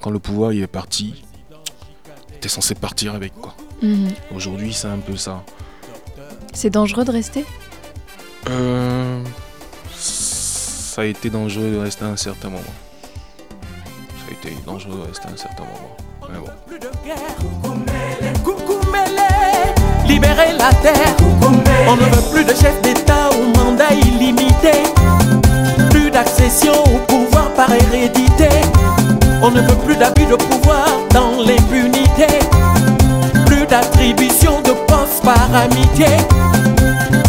quand 0.00 0.10
le 0.10 0.18
pouvoir 0.18 0.52
il 0.52 0.62
est 0.62 0.66
parti, 0.66 1.24
tu 2.40 2.46
es 2.46 2.50
censé 2.50 2.74
partir 2.74 3.14
avec 3.14 3.32
quoi. 3.32 3.56
Mhm. 3.80 4.12
Aujourd'hui, 4.34 4.72
c'est 4.74 4.88
un 4.88 4.98
peu 4.98 5.16
ça. 5.16 5.42
C'est 6.54 6.70
dangereux 6.70 7.04
de 7.04 7.10
rester 7.10 7.44
euh, 8.48 9.22
Ça 9.94 11.02
a 11.02 11.04
été 11.04 11.28
dangereux 11.28 11.70
de 11.72 11.78
rester 11.78 12.04
à 12.04 12.08
un 12.08 12.16
certain 12.16 12.48
moment. 12.48 12.62
Ça 14.18 14.30
a 14.30 14.32
été 14.32 14.56
dangereux 14.64 14.96
de 14.98 15.08
rester 15.08 15.28
à 15.28 15.32
un 15.32 15.36
certain 15.36 15.64
moment. 15.64 15.96
Mais 16.32 16.38
bon 16.38 16.48
libérer 20.06 20.52
la 20.56 20.72
terre. 20.74 21.16
On 21.88 21.96
ne 21.96 22.02
veut 22.02 22.32
plus 22.32 22.44
de 22.44 22.54
chef 22.54 22.80
d'État 22.82 23.30
au 23.30 23.58
mandat 23.58 23.92
illimité. 23.92 24.72
Plus 25.90 26.10
d'accession 26.10 26.74
au 26.84 26.98
pouvoir 27.06 27.50
par 27.54 27.70
hérédité. 27.72 28.48
On 29.42 29.50
ne 29.50 29.60
veut 29.60 29.76
plus 29.84 29.96
d'abus 29.96 30.26
de 30.26 30.36
pouvoir 30.36 30.93
amitié. 35.54 36.06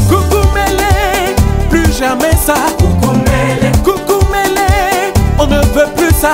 Coucou 0.10 0.41
mêlé, 0.53 1.36
plus 1.70 1.94
jamais 1.98 2.36
ça. 2.36 2.55
Coucou 2.77 3.13
mêlé, 3.13 3.72
coucou 3.84 4.20
mêlé, 4.32 5.13
on 5.39 5.48
ne 5.48 5.60
veut 5.74 5.91
plus 5.96 6.13
ça. 6.13 6.34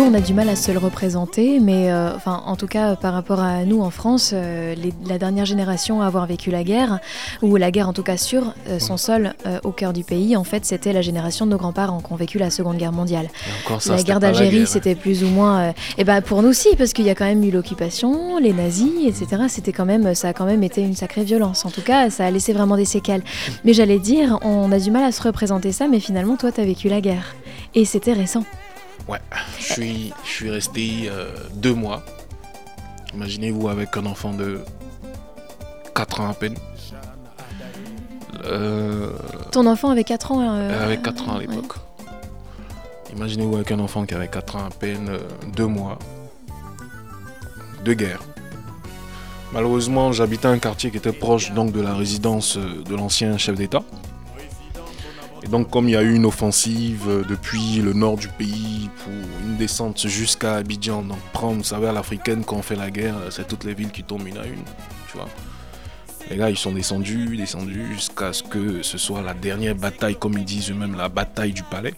Nous, 0.00 0.06
on 0.06 0.14
a 0.14 0.20
du 0.22 0.32
mal 0.32 0.48
à 0.48 0.56
se 0.56 0.72
le 0.72 0.78
représenter, 0.78 1.60
mais 1.60 1.92
euh, 1.92 2.16
enfin, 2.16 2.42
en 2.46 2.56
tout 2.56 2.66
cas, 2.66 2.96
par 2.96 3.12
rapport 3.12 3.40
à 3.40 3.66
nous 3.66 3.82
en 3.82 3.90
France, 3.90 4.30
euh, 4.32 4.74
la 5.06 5.18
dernière 5.18 5.44
génération 5.44 6.00
à 6.00 6.06
avoir 6.06 6.24
vécu 6.24 6.50
la 6.50 6.64
guerre, 6.64 7.00
ou 7.42 7.56
la 7.56 7.70
guerre 7.70 7.86
en 7.86 7.92
tout 7.92 8.02
cas 8.02 8.16
sur 8.16 8.54
euh, 8.70 8.78
son 8.78 8.96
sol 8.96 9.34
au 9.62 9.72
cœur 9.72 9.92
du 9.92 10.02
pays, 10.02 10.38
en 10.38 10.44
fait, 10.44 10.64
c'était 10.64 10.94
la 10.94 11.02
génération 11.02 11.44
de 11.44 11.50
nos 11.50 11.58
grands-parents 11.58 12.00
qui 12.00 12.10
ont 12.14 12.16
vécu 12.16 12.38
la 12.38 12.48
Seconde 12.48 12.78
Guerre 12.78 12.92
mondiale. 12.92 13.28
la 13.88 14.02
guerre 14.02 14.20
d'Algérie, 14.20 14.66
c'était 14.66 14.94
plus 14.94 15.22
ou 15.22 15.26
moins, 15.26 15.68
et 15.68 15.74
eh 15.98 16.04
ben 16.04 16.22
pour 16.22 16.40
nous 16.40 16.48
aussi, 16.48 16.74
parce 16.78 16.94
qu'il 16.94 17.04
y 17.04 17.10
a 17.10 17.14
quand 17.14 17.26
même 17.26 17.44
eu 17.44 17.50
l'occupation, 17.50 18.38
les 18.38 18.54
nazis, 18.54 19.06
etc. 19.06 19.42
C'était 19.48 19.72
quand 19.72 19.84
même, 19.84 20.14
ça 20.14 20.28
a 20.28 20.32
quand 20.32 20.46
même 20.46 20.62
été 20.62 20.80
une 20.80 20.96
sacrée 20.96 21.24
violence. 21.24 21.66
En 21.66 21.70
tout 21.70 21.82
cas, 21.82 22.08
ça 22.08 22.24
a 22.24 22.30
laissé 22.30 22.54
vraiment 22.54 22.78
des 22.78 22.86
séquelles. 22.86 23.22
Mais 23.66 23.74
j'allais 23.74 23.98
dire, 23.98 24.38
on 24.40 24.72
a 24.72 24.78
du 24.78 24.90
mal 24.90 25.04
à 25.04 25.12
se 25.12 25.22
représenter 25.22 25.72
ça, 25.72 25.88
mais 25.88 26.00
finalement, 26.00 26.36
toi, 26.36 26.52
tu 26.52 26.62
as 26.62 26.64
vécu 26.64 26.88
la 26.88 27.02
guerre, 27.02 27.34
et 27.74 27.84
c'était 27.84 28.14
récent. 28.14 28.44
Ouais, 29.10 29.18
je 29.58 29.72
suis, 29.72 30.12
je 30.22 30.30
suis 30.30 30.50
resté 30.50 31.08
euh, 31.08 31.32
deux 31.54 31.74
mois. 31.74 32.04
Imaginez-vous 33.12 33.68
avec 33.68 33.96
un 33.96 34.06
enfant 34.06 34.32
de 34.32 34.60
4 35.96 36.20
ans 36.20 36.30
à 36.30 36.34
peine. 36.34 36.54
Euh, 38.44 39.10
Ton 39.50 39.66
enfant 39.66 39.90
avait 39.90 40.04
4 40.04 40.30
ans 40.30 40.40
euh, 40.42 40.84
Avec 40.84 41.02
4 41.02 41.28
ans 41.28 41.36
à 41.38 41.40
l'époque. 41.40 41.72
Imaginez-vous 43.12 43.56
avec 43.56 43.72
un 43.72 43.80
enfant 43.80 44.06
qui 44.06 44.14
avait 44.14 44.28
4 44.28 44.54
ans 44.54 44.66
à 44.66 44.70
peine, 44.70 45.10
deux 45.56 45.66
mois 45.66 45.98
de 47.84 47.92
guerre. 47.94 48.20
Malheureusement, 49.52 50.12
j'habitais 50.12 50.46
un 50.46 50.60
quartier 50.60 50.92
qui 50.92 50.98
était 50.98 51.10
proche 51.10 51.50
donc 51.50 51.72
de 51.72 51.80
la 51.80 51.94
résidence 51.94 52.56
de 52.56 52.94
l'ancien 52.94 53.36
chef 53.38 53.56
d'État. 53.56 53.82
Donc 55.50 55.68
comme 55.68 55.88
il 55.88 55.92
y 55.92 55.96
a 55.96 56.02
eu 56.02 56.14
une 56.14 56.26
offensive 56.26 57.06
euh, 57.08 57.24
depuis 57.28 57.80
le 57.82 57.92
nord 57.92 58.16
du 58.16 58.28
pays 58.28 58.88
pour 59.02 59.12
une 59.44 59.56
descente 59.56 60.06
jusqu'à 60.06 60.54
Abidjan, 60.56 61.02
donc 61.02 61.18
prendre, 61.32 61.56
vous 61.56 61.64
savez, 61.64 61.88
à 61.88 61.92
l'africaine 61.92 62.44
quand 62.44 62.56
on 62.56 62.62
fait 62.62 62.76
la 62.76 62.90
guerre, 62.90 63.16
c'est 63.30 63.48
toutes 63.48 63.64
les 63.64 63.74
villes 63.74 63.90
qui 63.90 64.04
tombent 64.04 64.28
une 64.28 64.38
à 64.38 64.46
une. 64.46 64.62
Les 66.30 66.36
gars, 66.36 66.50
ils 66.50 66.56
sont 66.56 66.70
descendus, 66.70 67.36
descendus 67.36 67.94
jusqu'à 67.94 68.32
ce 68.32 68.44
que 68.44 68.82
ce 68.82 68.96
soit 68.96 69.22
la 69.22 69.34
dernière 69.34 69.74
bataille, 69.74 70.14
comme 70.16 70.38
ils 70.38 70.44
disent 70.44 70.70
eux-mêmes, 70.70 70.96
la 70.96 71.08
bataille 71.08 71.52
du 71.52 71.64
palais. 71.64 71.94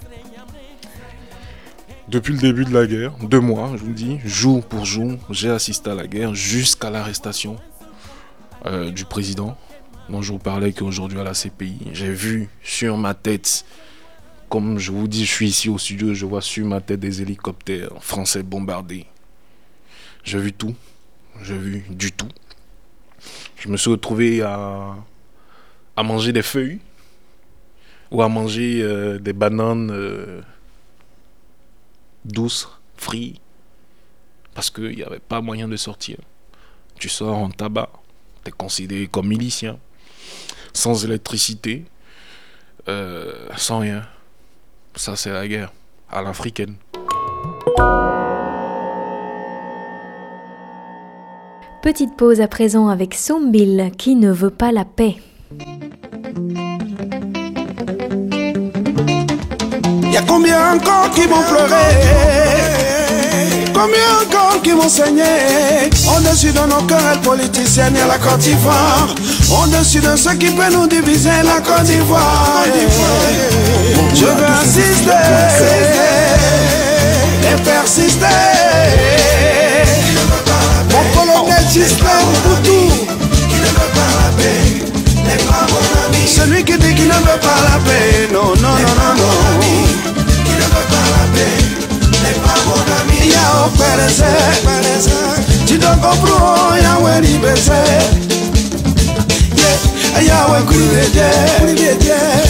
Depuis 2.08 2.32
le 2.32 2.38
début 2.38 2.64
de 2.64 2.72
la 2.72 2.86
guerre, 2.86 3.12
deux 3.22 3.40
mois, 3.40 3.72
je 3.76 3.84
vous 3.84 3.92
dis, 3.92 4.18
jour 4.24 4.64
pour 4.64 4.86
jour, 4.86 5.12
j'ai 5.28 5.50
assisté 5.50 5.90
à 5.90 5.94
la 5.94 6.06
guerre 6.06 6.34
jusqu'à 6.34 6.88
l'arrestation 6.88 7.56
euh, 8.64 8.90
du 8.90 9.04
président 9.04 9.58
dont 10.12 10.20
je 10.20 10.30
vous 10.32 10.38
parlais 10.38 10.74
qu'aujourd'hui 10.74 11.18
à 11.18 11.24
la 11.24 11.32
CPI. 11.32 11.88
J'ai 11.94 12.12
vu 12.12 12.50
sur 12.62 12.98
ma 12.98 13.14
tête, 13.14 13.64
comme 14.50 14.78
je 14.78 14.92
vous 14.92 15.08
dis, 15.08 15.24
je 15.24 15.32
suis 15.32 15.48
ici 15.48 15.70
au 15.70 15.78
studio, 15.78 16.12
je 16.12 16.26
vois 16.26 16.42
sur 16.42 16.66
ma 16.66 16.82
tête 16.82 17.00
des 17.00 17.22
hélicoptères 17.22 17.90
français 18.00 18.42
bombardés. 18.42 19.06
J'ai 20.22 20.38
vu 20.38 20.52
tout. 20.52 20.74
J'ai 21.42 21.56
vu 21.56 21.84
du 21.88 22.12
tout. 22.12 22.28
Je 23.56 23.68
me 23.68 23.78
suis 23.78 23.90
retrouvé 23.90 24.42
à, 24.42 24.96
à 25.96 26.02
manger 26.02 26.32
des 26.32 26.42
feuilles 26.42 26.80
ou 28.10 28.20
à 28.20 28.28
manger 28.28 28.82
euh, 28.82 29.18
des 29.18 29.32
bananes 29.32 29.90
euh, 29.90 30.42
douces, 32.26 32.68
frites, 32.98 33.40
parce 34.52 34.68
qu'il 34.68 34.94
n'y 34.94 35.02
avait 35.02 35.20
pas 35.20 35.40
moyen 35.40 35.68
de 35.68 35.76
sortir. 35.76 36.18
Tu 36.98 37.08
sors 37.08 37.38
en 37.38 37.50
tabac, 37.50 37.90
tu 38.44 38.50
es 38.50 38.52
considéré 38.52 39.06
comme 39.06 39.28
milicien 39.28 39.78
sans 40.72 41.04
électricité, 41.04 41.84
euh, 42.88 43.32
sans 43.56 43.80
rien. 43.80 44.02
Ça, 44.94 45.16
c'est 45.16 45.30
la 45.30 45.46
guerre 45.46 45.72
à 46.10 46.22
l'africaine. 46.22 46.74
Petite 51.82 52.16
pause 52.16 52.40
à 52.40 52.46
présent 52.46 52.88
avec 52.88 53.14
Sombil 53.14 53.90
qui 53.98 54.14
ne 54.14 54.30
veut 54.30 54.50
pas 54.50 54.70
la 54.70 54.84
paix. 54.84 55.16
Y 60.12 60.16
a 60.16 60.22
combien 60.22 60.74
encore 60.74 61.10
qui 61.10 61.22
vont 61.22 61.42
pleurer? 61.42 62.91
Combien 63.82 63.98
encore 64.22 64.62
qui 64.62 64.70
vont 64.70 64.88
saigner 64.88 65.90
Au-dessus 66.16 66.52
de 66.52 66.60
nos 66.60 66.82
querelles 66.82 67.20
politiciennes 67.20 67.96
et 67.96 68.06
la 68.06 68.16
Côte 68.16 68.38
d'Ivoire. 68.38 69.08
Au-dessus 69.50 69.98
de 69.98 70.14
ce 70.14 70.28
qui 70.36 70.50
peut 70.50 70.70
nous 70.72 70.86
diviser 70.86 71.42
la 71.42 71.60
Côte 71.60 71.82
d'Ivoire. 71.82 72.62
Je 74.14 74.24
veux 74.24 74.46
insister 74.62 75.10
et 77.42 77.60
persister. 77.62 78.26
Mon 80.92 81.20
colonel 81.20 81.66
Gislain 81.68 82.22
Boutou. 82.44 82.88
Celui 86.28 86.62
qui 86.64 86.78
dit 86.78 86.94
qu'il 86.94 87.08
ne 87.08 87.14
veut 87.14 87.40
pas 87.40 87.58
la 87.64 87.78
paix. 87.80 88.28
Non, 88.32 88.44
non, 88.44 88.54
non, 88.62 88.94
non, 89.00 89.14
non. 89.18 89.64
Qui 90.44 90.52
ne 90.52 90.66
veut 90.66 90.88
pas 90.88 91.04
la 91.10 91.36
paix 91.36 91.82
n'est 92.22 92.38
pas 92.40 92.58
mon 92.66 92.74
ami 92.74 93.01
Yao 93.30 93.70
Pereze 93.78 94.32
Chidoko 95.66 96.10
Pro 96.20 96.76
Yawe 96.82 97.20
Libeze 97.20 97.82
Yawe 100.28 100.62
Kulibeje 100.62 101.30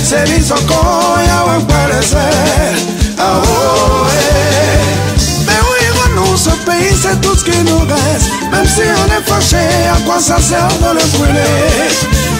Seri 0.05 0.41
Soko 0.43 1.19
Yawe 1.27 1.61
Pereze 1.69 2.27
Ah 3.19 3.43
oh 3.45 4.07
eh 4.11 5.19
c'est 7.01 7.21
tout 7.21 7.37
ce 7.37 7.45
qui 7.45 7.59
nous 7.65 7.81
reste. 7.81 8.31
Même 8.51 8.67
si 8.67 8.83
on 8.83 9.07
est 9.07 9.25
fâché, 9.27 9.65
à 9.93 9.99
quoi 10.05 10.21
ça 10.21 10.39
sert 10.41 10.69
de 10.69 10.99
le 10.99 11.05
brûler? 11.17 11.89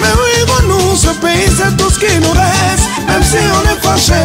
Mais 0.01 0.09
oui, 0.21 0.43
nous, 0.67 0.97
ce 0.97 1.09
pays 1.09 1.49
c'est 1.57 1.77
tout 1.77 1.91
ce 1.91 1.99
qui 1.99 2.19
nous 2.21 2.31
reste. 2.31 2.87
Même 3.07 3.23
si 3.23 3.37
on 3.37 3.63
est 3.71 3.81
fâché, 3.83 4.23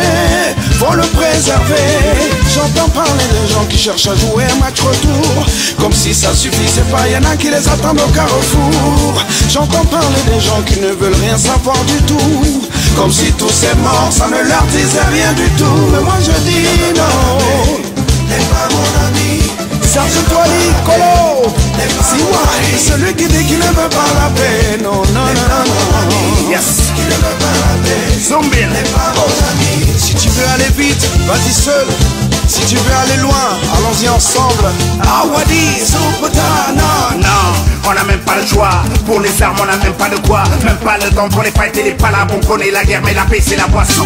faut 0.80 0.94
le 0.94 1.04
préserver. 1.18 2.38
J'entends 2.54 2.90
parler 2.90 3.28
de 3.42 3.54
gens 3.54 3.66
qui 3.66 3.78
cherchent 3.78 4.08
à 4.08 4.16
jouer 4.16 4.44
un 4.44 4.56
match 4.64 4.82
retour. 4.82 5.46
Comme 5.80 5.94
si 5.94 6.14
ça 6.14 6.34
suffisait 6.34 6.88
pas, 6.92 7.08
y'en 7.08 7.24
a 7.30 7.36
qui 7.36 7.50
les 7.50 7.68
attendent 7.68 8.00
au 8.00 8.12
carrefour. 8.12 9.24
J'entends 9.50 9.86
parler 9.86 10.22
des 10.32 10.40
gens 10.40 10.62
qui 10.66 10.80
ne 10.80 10.92
veulent 10.92 11.22
rien 11.22 11.38
savoir 11.38 11.78
du 11.86 12.02
tout. 12.04 12.62
Comme 12.96 13.12
si 13.12 13.32
tous 13.34 13.50
ces 13.50 13.76
morts, 13.78 14.10
ça 14.12 14.28
ne 14.28 14.48
leur 14.48 14.64
disait 14.72 15.08
rien 15.12 15.34
du 15.34 15.50
tout. 15.52 15.90
Mais 15.92 16.02
moi 16.02 16.16
je 16.22 16.32
dis 16.50 16.94
non. 16.96 17.80
N'est 18.30 18.46
pas 18.52 18.68
mon 18.72 19.08
ami 19.08 19.47
Serge 19.82 20.24
Toili, 20.30 20.72
Colo 20.86 21.54
Si 22.02 22.90
celui 22.90 23.14
qui 23.14 23.28
dit 23.28 23.46
qu'il 23.46 23.60
ne 23.60 23.64
veut 23.64 23.90
pas 23.90 24.10
la 24.20 24.30
paix 24.36 24.78
Non, 24.84 24.92
non, 24.92 25.02
non, 25.04 25.48
non, 25.50 26.10
non 26.10 26.50
Yes 26.50 26.92
Qui 26.96 27.02
ne 27.04 27.16
veut 27.16 27.38
pas 27.40 27.54
la 27.60 27.84
paix 27.84 28.20
Zombie 28.20 28.66
Si 29.98 30.16
tu 30.16 30.30
veux 30.30 30.48
aller 30.48 30.72
vite, 30.78 31.08
vas-y 31.28 31.54
seul 31.54 31.88
si 32.48 32.62
tu 32.66 32.76
veux 32.78 32.96
aller 32.96 33.22
loin, 33.22 33.58
allons-y 33.76 34.08
ensemble. 34.08 34.72
Awadi, 35.02 35.86
Soupota, 35.86 36.72
non, 36.78 37.20
non, 37.20 37.90
on 37.90 37.94
n'a 37.94 38.06
même 38.06 38.22
pas 38.22 38.38
le 38.38 38.48
choix. 38.48 38.70
Pour 39.06 39.20
les 39.20 39.42
armes, 39.44 39.58
on 39.62 39.66
n'a 39.66 39.76
même 39.76 39.94
pas 39.94 40.08
de 40.08 40.16
quoi. 40.26 40.44
Même 40.64 40.78
pas 40.78 40.98
le 40.98 41.14
temps 41.14 41.28
pour 41.28 41.44
les 41.44 41.52
fights 41.52 41.78
et 41.78 41.84
les 41.84 41.92
palabres. 41.92 42.36
On 42.42 42.48
connaît 42.48 42.72
la 42.72 42.86
guerre, 42.86 43.02
mais 43.04 43.14
la 43.14 43.24
paix, 43.24 43.44
c'est 43.46 43.58
la 43.58 43.68
boisson. 43.68 44.06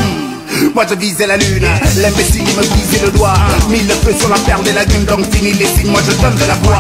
Moi 0.74 0.86
je 0.90 0.96
visais 0.96 1.28
la 1.28 1.38
lune, 1.38 1.68
l'imbécile 1.98 2.44
il 2.48 2.56
me 2.56 2.62
visait 2.62 3.06
le 3.06 3.12
doigt. 3.12 3.34
Mille 3.70 3.90
feux 4.04 4.14
sur 4.18 4.30
la 4.30 4.38
perle 4.40 4.64
des 4.64 4.74
lagunes, 4.74 5.06
donc 5.06 5.22
fini 5.34 5.54
les 5.54 5.66
signes, 5.66 5.92
moi 5.92 6.02
je 6.06 6.14
donne 6.22 6.36
de 6.36 6.46
la 6.46 6.56
voix. 6.64 6.80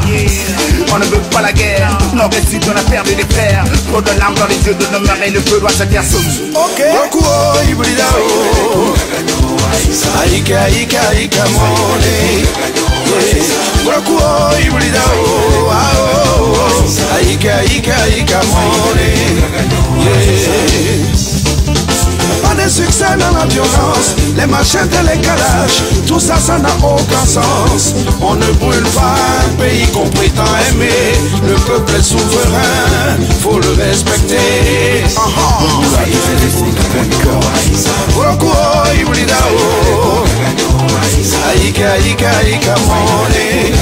On 0.93 0.99
ne 0.99 1.05
veut 1.05 1.21
pas 1.31 1.41
la 1.41 1.51
guerre, 1.51 1.97
nord 2.13 2.29
et 2.37 2.49
sud 2.49 2.63
on 2.67 2.77
a 2.77 2.83
perdu 2.89 3.15
des 3.15 3.25
frères. 3.33 3.63
Trop 3.89 4.01
de 4.01 4.11
larmes 4.19 4.35
dans 4.35 4.47
les 4.47 4.57
yeux 4.65 4.75
de 4.75 4.85
nos 4.93 4.99
mères 4.99 5.21
et 5.25 5.31
le 5.31 5.39
feu 5.41 5.59
doit 5.59 5.69
se 5.69 5.83
faire 5.83 6.03
sauce 6.03 6.41
Ok, 6.55 6.81
oh, 7.13 7.19
oh. 7.19 8.95
Aika, 10.23 10.69
aika, 10.69 11.01
aika 11.13 11.43
mone 11.49 12.45
Goku 13.83 14.17
oh, 14.19 14.55
hybrida 14.59 15.03
oh. 15.15 15.71
Aika, 17.19 17.61
Yeah 20.01 21.00
succès 22.71 23.17
dans 23.19 23.37
la 23.37 23.45
violence, 23.47 24.15
les 24.37 24.45
machettes 24.45 24.93
et 24.93 25.03
les 25.15 25.21
calages, 25.21 25.83
tout 26.07 26.19
ça, 26.19 26.37
ça 26.37 26.57
n'a 26.57 26.69
aucun 26.81 27.25
sens. 27.25 27.93
On 28.21 28.35
ne 28.35 28.49
brûle 28.53 28.87
pas 28.95 29.15
un 29.45 29.61
pays 29.61 29.85
qu'on 29.87 30.07
prétend 30.09 30.45
aimer, 30.69 31.19
le 31.45 31.55
peuple 31.55 31.91
est 31.99 32.03
souverain, 32.03 33.17
faut 33.41 33.59
le 33.59 33.71
respecter. 33.83 35.03
Aika, 41.51 41.97
aika, 41.97 42.31
aika, 42.47 42.75
mone. 42.87 43.73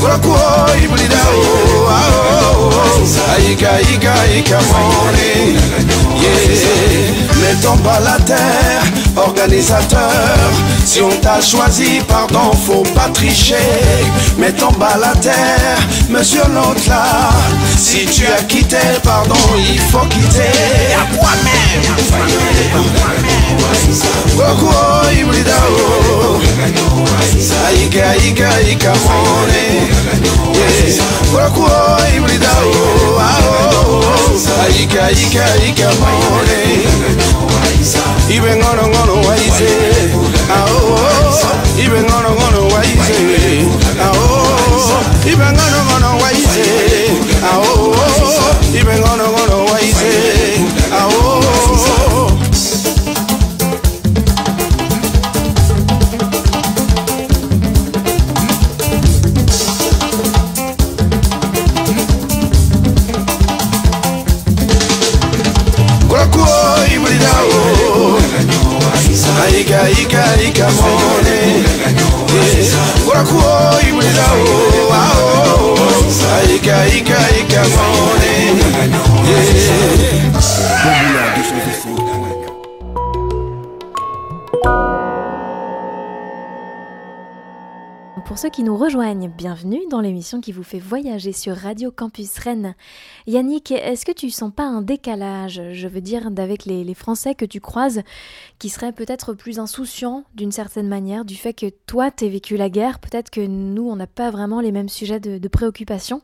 Goku 0.00 0.34
hybrida 0.80 1.22
oh, 1.34 2.70
Aika, 3.36 3.70
aika, 3.80 4.14
aika, 4.32 4.58
mone. 4.70 5.98
Yeah. 6.20 7.17
Mettons 7.40 7.76
pas 7.78 8.00
la 8.00 8.18
terre, 8.24 8.82
organisateur. 9.16 10.36
Si 10.84 11.00
on 11.00 11.10
t'a 11.20 11.40
choisi, 11.40 12.00
pardon, 12.06 12.52
faut 12.66 12.82
pas 12.94 13.08
tricher. 13.12 13.56
Mettons 14.36 14.72
bas 14.72 14.96
la 15.00 15.14
terre, 15.20 15.78
monsieur 16.08 16.42
l'autre 16.54 16.88
là. 16.88 17.30
Si 17.76 18.06
tu 18.06 18.26
as 18.26 18.42
quitté, 18.44 18.76
pardon, 19.02 19.34
il 19.56 19.78
faut 19.78 20.06
quitter. 20.06 20.52
Oh. 25.70 26.07
ayiga 26.68 28.10
ayiga 28.10 28.48
ayiga 28.56 28.92
mone 29.04 29.64
urakuho 31.34 31.80
ibulidaho 32.16 32.72
aho 33.30 33.56
ayiga 34.64 35.04
ayiga 35.08 35.44
ayiga 35.54 35.88
mone 36.00 36.60
ibe 38.36 38.50
ngoro 38.56 38.84
ngoro 38.88 39.14
wayize 39.28 39.70
aho 40.58 40.80
ibe 41.84 41.98
ngoro 42.02 42.30
ngoro 42.38 42.60
wayize 42.74 43.18
aho 44.06 44.26
ibe 45.32 45.46
ngoro 45.52 45.78
ngoro 45.88 46.10
wayize 46.22 46.66
Pour 88.38 88.42
ceux 88.44 88.50
qui 88.50 88.62
nous 88.62 88.76
rejoignent, 88.76 89.28
bienvenue 89.36 89.80
dans 89.90 90.00
l'émission 90.00 90.40
qui 90.40 90.52
vous 90.52 90.62
fait 90.62 90.78
voyager 90.78 91.32
sur 91.32 91.56
Radio 91.56 91.90
Campus 91.90 92.38
Rennes. 92.38 92.76
Yannick, 93.26 93.72
est-ce 93.72 94.06
que 94.06 94.12
tu 94.12 94.30
sens 94.30 94.52
pas 94.54 94.62
un 94.62 94.80
décalage, 94.80 95.60
je 95.72 95.88
veux 95.88 96.00
dire, 96.00 96.30
d'avec 96.30 96.64
les, 96.64 96.94
Français 96.94 97.34
que 97.34 97.44
tu 97.44 97.60
croises, 97.60 98.02
qui 98.60 98.68
seraient 98.68 98.92
peut-être 98.92 99.34
plus 99.34 99.58
insouciants 99.58 100.22
d'une 100.36 100.52
certaine 100.52 100.86
manière, 100.86 101.24
du 101.24 101.34
fait 101.34 101.52
que 101.52 101.66
toi, 101.86 102.12
t'es 102.12 102.28
vécu 102.28 102.56
la 102.56 102.70
guerre, 102.70 103.00
peut-être 103.00 103.30
que 103.30 103.44
nous, 103.44 103.90
on 103.90 103.96
n'a 103.96 104.06
pas 104.06 104.30
vraiment 104.30 104.60
les 104.60 104.70
mêmes 104.70 104.88
sujets 104.88 105.18
de, 105.18 105.48
préoccupation? 105.48 106.22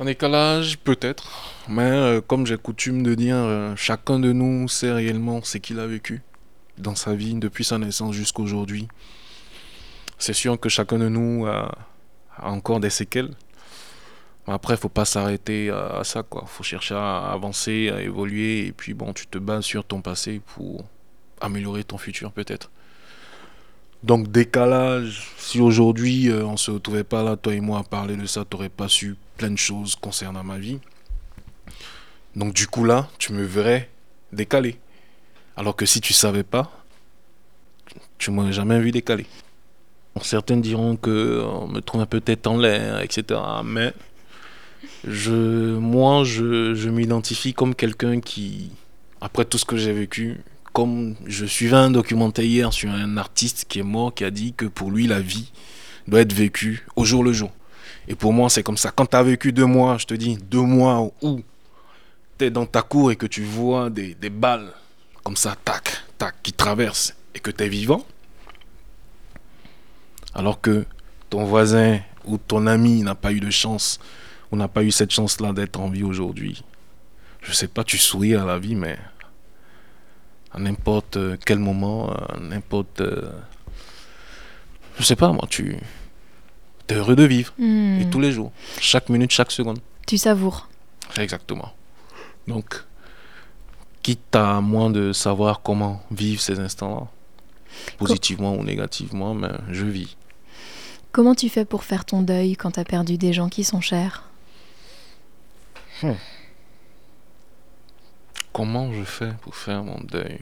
Un 0.00 0.06
décalage, 0.06 0.78
peut-être, 0.78 1.54
mais 1.68 1.82
euh, 1.82 2.20
comme 2.20 2.44
j'ai 2.44 2.56
coutume 2.56 3.04
de 3.04 3.14
dire, 3.14 3.36
euh, 3.36 3.72
chacun 3.76 4.18
de 4.18 4.32
nous 4.32 4.66
sait 4.66 4.90
réellement 4.90 5.40
ce 5.44 5.58
qu'il 5.58 5.78
a 5.78 5.86
vécu 5.86 6.22
dans 6.76 6.96
sa 6.96 7.14
vie 7.14 7.34
depuis 7.34 7.62
sa 7.62 7.78
naissance 7.78 8.16
jusqu'à 8.16 8.42
aujourd'hui. 8.42 8.88
C'est 10.18 10.32
sûr 10.32 10.58
que 10.58 10.68
chacun 10.68 10.98
de 10.98 11.08
nous 11.08 11.46
a, 11.46 11.76
encore 12.42 12.80
des 12.80 12.90
séquelles. 12.90 13.30
Mais 14.46 14.54
après, 14.54 14.76
faut 14.76 14.88
pas 14.88 15.04
s'arrêter 15.04 15.70
à, 15.70 16.02
ça, 16.04 16.22
quoi. 16.22 16.44
Faut 16.46 16.62
chercher 16.62 16.94
à 16.94 17.32
avancer, 17.32 17.90
à 17.90 18.00
évoluer, 18.00 18.66
et 18.66 18.72
puis 18.72 18.94
bon, 18.94 19.12
tu 19.12 19.26
te 19.26 19.38
bases 19.38 19.64
sur 19.64 19.84
ton 19.84 20.00
passé 20.00 20.40
pour 20.54 20.84
améliorer 21.40 21.84
ton 21.84 21.98
futur, 21.98 22.32
peut-être. 22.32 22.70
Donc, 24.02 24.30
décalage, 24.30 25.32
si 25.36 25.60
aujourd'hui 25.60 26.28
euh, 26.28 26.44
on 26.44 26.56
se 26.56 26.70
retrouvait 26.70 27.02
pas 27.02 27.22
là, 27.22 27.36
toi 27.36 27.54
et 27.54 27.60
moi, 27.60 27.80
à 27.80 27.82
parler 27.82 28.16
de 28.16 28.26
ça, 28.26 28.44
t'aurais 28.44 28.68
pas 28.68 28.88
su 28.88 29.16
plein 29.36 29.50
de 29.50 29.58
choses 29.58 29.96
concernant 29.96 30.44
ma 30.44 30.58
vie. 30.58 30.78
Donc, 32.36 32.54
du 32.54 32.68
coup, 32.68 32.84
là, 32.84 33.08
tu 33.18 33.32
me 33.32 33.42
verrais 33.42 33.90
décalé. 34.32 34.78
Alors 35.56 35.74
que 35.74 35.86
si 35.86 36.00
tu 36.00 36.12
savais 36.12 36.44
pas, 36.44 36.70
tu 38.18 38.30
m'aurais 38.30 38.52
jamais 38.52 38.78
vu 38.78 38.92
décalé. 38.92 39.26
Certains 40.22 40.56
diront 40.56 40.96
que 40.96 41.42
on 41.44 41.68
me 41.68 41.80
trouve 41.80 42.00
un 42.00 42.06
peu 42.06 42.20
tête 42.20 42.46
en 42.46 42.56
l'air, 42.56 43.00
etc. 43.00 43.40
Mais 43.64 43.92
moi, 45.06 46.24
je, 46.24 46.74
je 46.74 46.88
m'identifie 46.88 47.54
comme 47.54 47.74
quelqu'un 47.74 48.20
qui, 48.20 48.70
après 49.20 49.44
tout 49.44 49.58
ce 49.58 49.64
que 49.64 49.76
j'ai 49.76 49.92
vécu, 49.92 50.38
comme 50.72 51.14
je 51.26 51.46
suivais 51.46 51.76
un 51.76 51.90
documentaire 51.90 52.44
hier 52.44 52.72
sur 52.72 52.90
un 52.90 53.16
artiste 53.16 53.66
qui 53.68 53.78
est 53.78 53.82
mort, 53.84 54.14
qui 54.14 54.24
a 54.24 54.30
dit 54.30 54.52
que 54.54 54.66
pour 54.66 54.90
lui, 54.90 55.06
la 55.06 55.20
vie 55.20 55.50
doit 56.06 56.20
être 56.20 56.32
vécue 56.32 56.86
au 56.96 57.04
jour 57.04 57.24
le 57.24 57.32
jour. 57.32 57.50
Et 58.08 58.14
pour 58.14 58.32
moi, 58.32 58.50
c'est 58.50 58.62
comme 58.62 58.76
ça. 58.76 58.90
Quand 58.94 59.06
tu 59.06 59.16
as 59.16 59.22
vécu 59.22 59.52
deux 59.52 59.64
mois, 59.64 59.98
je 59.98 60.06
te 60.06 60.14
dis, 60.14 60.36
deux 60.36 60.60
mois 60.60 61.10
où 61.22 61.40
tu 62.38 62.44
es 62.44 62.50
dans 62.50 62.66
ta 62.66 62.82
cour 62.82 63.10
et 63.10 63.16
que 63.16 63.26
tu 63.26 63.42
vois 63.42 63.90
des, 63.90 64.14
des 64.14 64.30
balles 64.30 64.72
comme 65.24 65.36
ça, 65.36 65.56
tac, 65.64 66.04
tac, 66.18 66.34
qui 66.42 66.52
traversent 66.52 67.16
et 67.34 67.40
que 67.40 67.50
tu 67.50 67.64
es 67.64 67.68
vivant, 67.68 68.04
alors 70.36 70.60
que 70.60 70.84
ton 71.30 71.44
voisin 71.44 71.98
ou 72.26 72.36
ton 72.36 72.66
ami 72.66 73.02
n'a 73.02 73.14
pas 73.14 73.32
eu 73.32 73.40
de 73.40 73.50
chance 73.50 73.98
ou 74.52 74.56
n'a 74.56 74.68
pas 74.68 74.84
eu 74.84 74.92
cette 74.92 75.10
chance-là 75.10 75.52
d'être 75.52 75.80
en 75.80 75.88
vie 75.88 76.04
aujourd'hui. 76.04 76.62
Je 77.42 77.52
sais 77.52 77.68
pas, 77.68 77.82
tu 77.82 77.96
souris 77.96 78.34
à 78.34 78.44
la 78.44 78.58
vie, 78.58 78.74
mais 78.74 78.98
à 80.52 80.60
n'importe 80.60 81.18
quel 81.44 81.58
moment, 81.58 82.10
à 82.12 82.38
n'importe. 82.38 83.02
Je 84.98 85.04
sais 85.04 85.16
pas, 85.16 85.32
moi, 85.32 85.46
tu. 85.48 85.76
es 86.88 86.94
heureux 86.94 87.16
de 87.16 87.24
vivre. 87.24 87.52
Hmm. 87.58 88.00
Et 88.00 88.10
tous 88.10 88.20
les 88.20 88.32
jours. 88.32 88.52
Chaque 88.80 89.08
minute, 89.08 89.30
chaque 89.30 89.50
seconde. 89.50 89.78
Tu 90.06 90.18
savoures. 90.18 90.68
Exactement. 91.16 91.72
Donc, 92.46 92.84
quitte 94.02 94.36
à 94.36 94.60
moins 94.60 94.90
de 94.90 95.12
savoir 95.12 95.62
comment 95.62 96.02
vivre 96.10 96.40
ces 96.40 96.60
instants-là, 96.60 97.08
positivement 97.98 98.54
ou 98.54 98.62
négativement, 98.62 99.34
mais 99.34 99.50
je 99.70 99.86
vis. 99.86 100.16
Comment 101.16 101.34
tu 101.34 101.48
fais 101.48 101.64
pour 101.64 101.82
faire 101.82 102.04
ton 102.04 102.20
deuil 102.20 102.56
quand 102.56 102.72
tu 102.72 102.80
as 102.80 102.84
perdu 102.84 103.16
des 103.16 103.32
gens 103.32 103.48
qui 103.48 103.64
sont 103.64 103.80
chers? 103.80 104.28
Comment 108.52 108.92
je 108.92 109.02
fais 109.02 109.32
pour 109.40 109.56
faire 109.56 109.82
mon 109.82 109.98
deuil? 109.98 110.40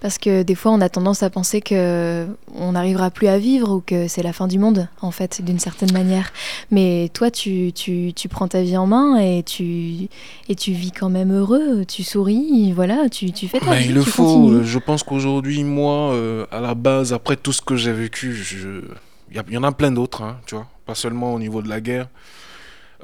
Parce 0.00 0.18
que 0.18 0.42
des 0.42 0.54
fois, 0.54 0.72
on 0.72 0.80
a 0.80 0.88
tendance 0.88 1.22
à 1.22 1.30
penser 1.30 1.60
que 1.60 2.26
on 2.54 2.72
n'arrivera 2.72 3.10
plus 3.10 3.26
à 3.28 3.38
vivre 3.38 3.70
ou 3.76 3.80
que 3.80 4.08
c'est 4.08 4.22
la 4.22 4.32
fin 4.32 4.46
du 4.48 4.58
monde, 4.58 4.88
en 5.02 5.10
fait, 5.10 5.42
d'une 5.44 5.58
certaine 5.58 5.92
manière. 5.92 6.32
Mais 6.70 7.10
toi, 7.12 7.30
tu, 7.30 7.72
tu, 7.72 8.12
tu 8.14 8.28
prends 8.28 8.48
ta 8.48 8.62
vie 8.62 8.76
en 8.76 8.86
main 8.86 9.18
et 9.18 9.42
tu, 9.42 10.08
et 10.48 10.54
tu 10.54 10.72
vis 10.72 10.92
quand 10.92 11.10
même 11.10 11.32
heureux, 11.32 11.84
tu 11.86 12.02
souris, 12.02 12.72
voilà, 12.72 13.08
tu, 13.10 13.32
tu 13.32 13.48
fais 13.48 13.60
ta 13.60 13.70
Mais 13.70 13.80
vie, 13.80 13.88
il 13.88 13.94
le 13.94 14.02
faut. 14.02 14.24
continues. 14.24 14.60
euh, 14.60 14.62
Je 14.64 14.78
pense 14.78 15.02
qu'aujourd'hui, 15.02 15.64
moi, 15.64 16.12
euh, 16.12 16.46
à 16.50 16.60
la 16.60 16.74
base, 16.74 17.12
après 17.12 17.36
tout 17.36 17.52
ce 17.52 17.62
que 17.62 17.76
j'ai 17.76 17.92
vécu, 17.92 18.32
je... 18.34 18.82
il 19.30 19.36
y, 19.36 19.38
a- 19.38 19.44
il 19.48 19.54
y 19.54 19.58
en 19.58 19.62
a 19.64 19.72
plein 19.72 19.90
d'autres, 19.92 20.22
hein, 20.22 20.38
tu 20.46 20.54
vois. 20.54 20.66
Pas 20.86 20.94
seulement 20.94 21.34
au 21.34 21.38
niveau 21.38 21.62
de 21.62 21.68
la 21.68 21.80
guerre. 21.80 22.08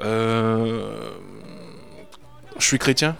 Euh, 0.01 0.91
Je 2.59 2.65
suis 2.65 2.79
chrétien. 2.79 3.15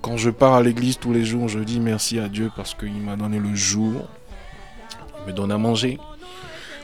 Quand 0.00 0.16
je 0.16 0.30
pars 0.30 0.54
à 0.54 0.62
l'église 0.62 0.98
tous 0.98 1.12
les 1.12 1.24
jours, 1.24 1.48
je 1.48 1.58
dis 1.58 1.80
merci 1.80 2.18
à 2.18 2.28
Dieu 2.28 2.50
parce 2.54 2.74
qu'il 2.74 2.92
m'a 2.92 3.16
donné 3.16 3.38
le 3.38 3.54
jour, 3.54 4.08
il 5.20 5.26
me 5.26 5.32
donne 5.32 5.50
à 5.50 5.58
manger, 5.58 5.98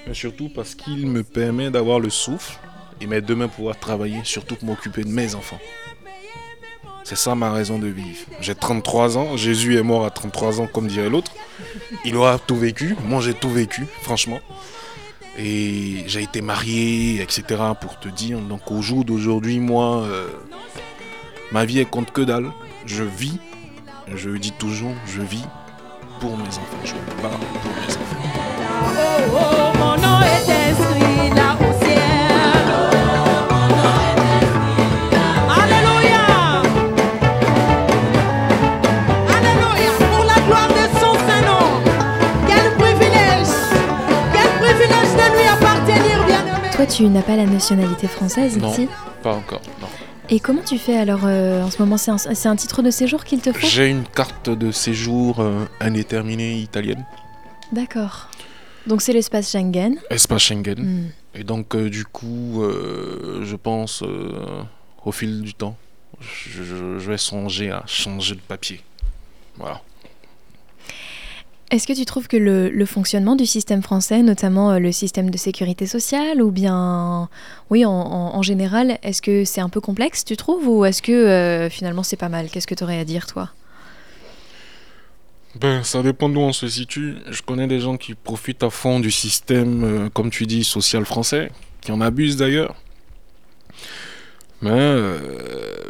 mais 0.07 0.15
surtout 0.15 0.49
parce 0.49 0.75
qu'il 0.75 1.07
me 1.07 1.23
permet 1.23 1.71
d'avoir 1.71 2.01
le 2.01 2.11
souffle 2.11 2.59
et 3.01 3.07
mes 3.07 3.21
deux 3.21 3.37
mains 3.37 3.49
pouvoir 3.49 3.79
travailler, 3.79 4.21
surtout 4.25 4.57
pour 4.57 4.67
m'occuper 4.67 5.05
de 5.05 5.11
mes 5.11 5.35
enfants. 5.35 5.61
C'est 7.05 7.17
ça 7.17 7.35
ma 7.35 7.53
raison 7.53 7.79
de 7.79 7.87
vivre. 7.87 8.27
J'ai 8.41 8.55
33 8.55 9.19
ans, 9.19 9.37
Jésus 9.37 9.77
est 9.77 9.83
mort 9.83 10.07
à 10.07 10.11
33 10.11 10.61
ans 10.61 10.67
comme 10.67 10.89
dirait 10.89 11.11
l'autre. 11.11 11.33
Il 12.05 12.17
aura 12.17 12.39
tout 12.39 12.57
vécu, 12.57 12.97
moi 13.05 13.21
j'ai 13.21 13.35
tout 13.35 13.51
vécu, 13.51 13.87
franchement. 14.03 14.41
Et 15.39 16.05
j'ai 16.07 16.23
été 16.23 16.41
marié, 16.41 17.21
etc. 17.21 17.45
pour 17.81 17.99
te 18.01 18.09
dire. 18.09 18.39
Donc 18.39 18.71
au 18.71 18.81
jour 18.81 19.05
d'aujourd'hui, 19.05 19.61
moi, 19.61 20.03
euh, 20.05 20.29
ma 21.53 21.65
vie 21.65 21.79
elle 21.79 21.87
compte 21.87 22.11
que 22.11 22.23
dalle. 22.23 22.51
Je 22.87 23.03
vis, 23.03 23.39
je 24.15 24.31
dis 24.31 24.53
toujours, 24.53 24.95
je 25.07 25.23
vis 25.23 25.45
pour 26.21 26.37
mes 26.37 26.49
enfants. 26.49 26.85
Je 26.85 26.93
me 26.95 27.23
bats 27.23 27.31
pour 27.63 27.73
mes 27.73 27.93
enfants. 27.93 28.17
Oh, 28.87 29.33
oh, 29.33 29.79
mon 29.79 29.97
nom 29.97 30.21
est 30.21 30.51
inscrit 30.51 31.31
là 31.35 31.57
au 31.61 31.85
ciel. 31.85 31.99
Alléluia. 35.49 36.25
Alléluia. 39.29 39.91
Pour 39.99 40.25
la 40.25 40.39
gloire 40.47 40.69
de 40.69 40.85
son 41.01 41.15
Saint-Nom. 41.27 41.67
Quel 42.47 42.67
privilège. 42.77 43.55
Quel 44.33 44.51
privilège 44.61 45.13
de 45.17 45.27
lui 45.37 45.47
appartenir, 45.49 46.25
bien-aimé. 46.27 46.69
Toi, 46.77 46.87
tu 46.87 47.05
n'as 47.09 47.23
pas 47.23 47.37
la 47.37 47.47
nationalité 47.47 48.09
française, 48.09 48.59
Non, 48.59 48.73
si 48.73 48.89
pas 49.23 49.33
encore. 49.33 49.63
Et 50.31 50.41
comment 50.41 50.63
tu 50.63 50.79
fais 50.79 50.97
alors 50.97 51.21
euh, 51.25 51.63
en 51.63 51.71
ce 51.71 51.81
moment 51.83 51.97
C'est 51.99 52.47
un, 52.49 52.57
titre 52.57 52.83
de 52.83 52.91
séjour 52.91 53.25
qu'il 53.25 53.41
te 53.41 53.53
faut? 53.53 53.67
J'ai 53.67 53.89
une 53.91 54.05
carte 54.05 54.49
de 54.49 54.71
séjour 54.71 55.41
euh, 55.41 55.65
indéterminée 55.81 56.59
italienne, 56.59 57.05
D'accord. 57.73 58.31
Donc 58.87 59.01
c'est 59.03 59.13
l'espace 59.13 59.51
Schengen. 59.51 59.97
espace 60.11 60.43
Schengen. 60.43 60.79
Hmm. 60.79 61.11
Et 61.35 61.43
donc, 61.45 61.75
euh, 61.75 61.91
du 61.91 62.05
coup, 62.05 62.63
euh, 62.63 63.41
je 63.45 63.57
pense, 63.57 64.03
au 65.05 65.13
fil 65.13 65.43
du 65.43 65.55
temps, 65.55 65.77
je, 66.21 66.63
je- 66.63 66.99
je 66.99 67.11
vais 67.11 67.19
songer 67.19 67.71
à 67.71 67.83
changer 67.87 68.35
de 68.37 68.41
papier. 68.41 68.81
Voilà. 69.57 69.81
Est-ce 71.75 71.89
que 71.89 71.93
tu 71.93 72.05
trouves 72.05 72.29
que 72.29 72.37
le, 72.37 72.87
fonctionnement 72.87 73.35
du 73.35 73.47
système 73.47 73.83
français, 73.83 74.23
notamment 74.23 74.71
euh, 74.71 74.79
le 74.79 74.93
système 74.93 75.31
de 75.31 75.37
sécurité 75.37 75.89
sociale, 75.89 76.41
ou 76.41 76.53
bien, 76.53 77.29
oui, 77.69 77.85
en, 77.85 78.43
général, 78.43 78.97
est-ce 79.03 79.21
que 79.21 79.45
c'est 79.45 79.61
un 79.61 79.69
peu 79.69 79.81
complexe, 79.81 80.25
tu 80.25 80.37
trouves, 80.37 80.69
ou 80.69 80.85
est-ce 80.85 81.03
que 81.03 81.11
euh, 81.11 81.69
finalement 81.69 82.05
c'est 82.05 82.17
pas 82.17 82.29
mal? 82.29 82.49
Qu'est-ce 82.49 82.69
que 82.69 82.77
tu 82.77 82.85
aurais 82.85 83.01
à 83.01 83.05
dire, 83.05 83.27
toi? 83.27 83.51
Ben, 85.61 85.83
ça 85.83 86.01
dépend 86.05 86.29
d'où 86.29 86.39
on 86.39 86.53
se 86.53 86.69
situe. 86.69 87.17
Je 87.29 87.43
connais 87.43 87.67
des 87.67 87.81
gens 87.81 87.97
qui 87.97 88.15
profitent 88.15 88.63
à 88.63 88.71
fond 88.71 89.01
du 89.01 89.11
système, 89.11 89.83
euh, 89.83 90.09
comme 90.11 90.31
tu 90.31 90.47
dis, 90.47 90.63
social 90.63 91.05
français, 91.05 91.51
qui 91.81 91.91
en 91.91 92.01
abusent 92.01 92.37
d'ailleurs. 92.37 92.77
Mais 94.63 94.97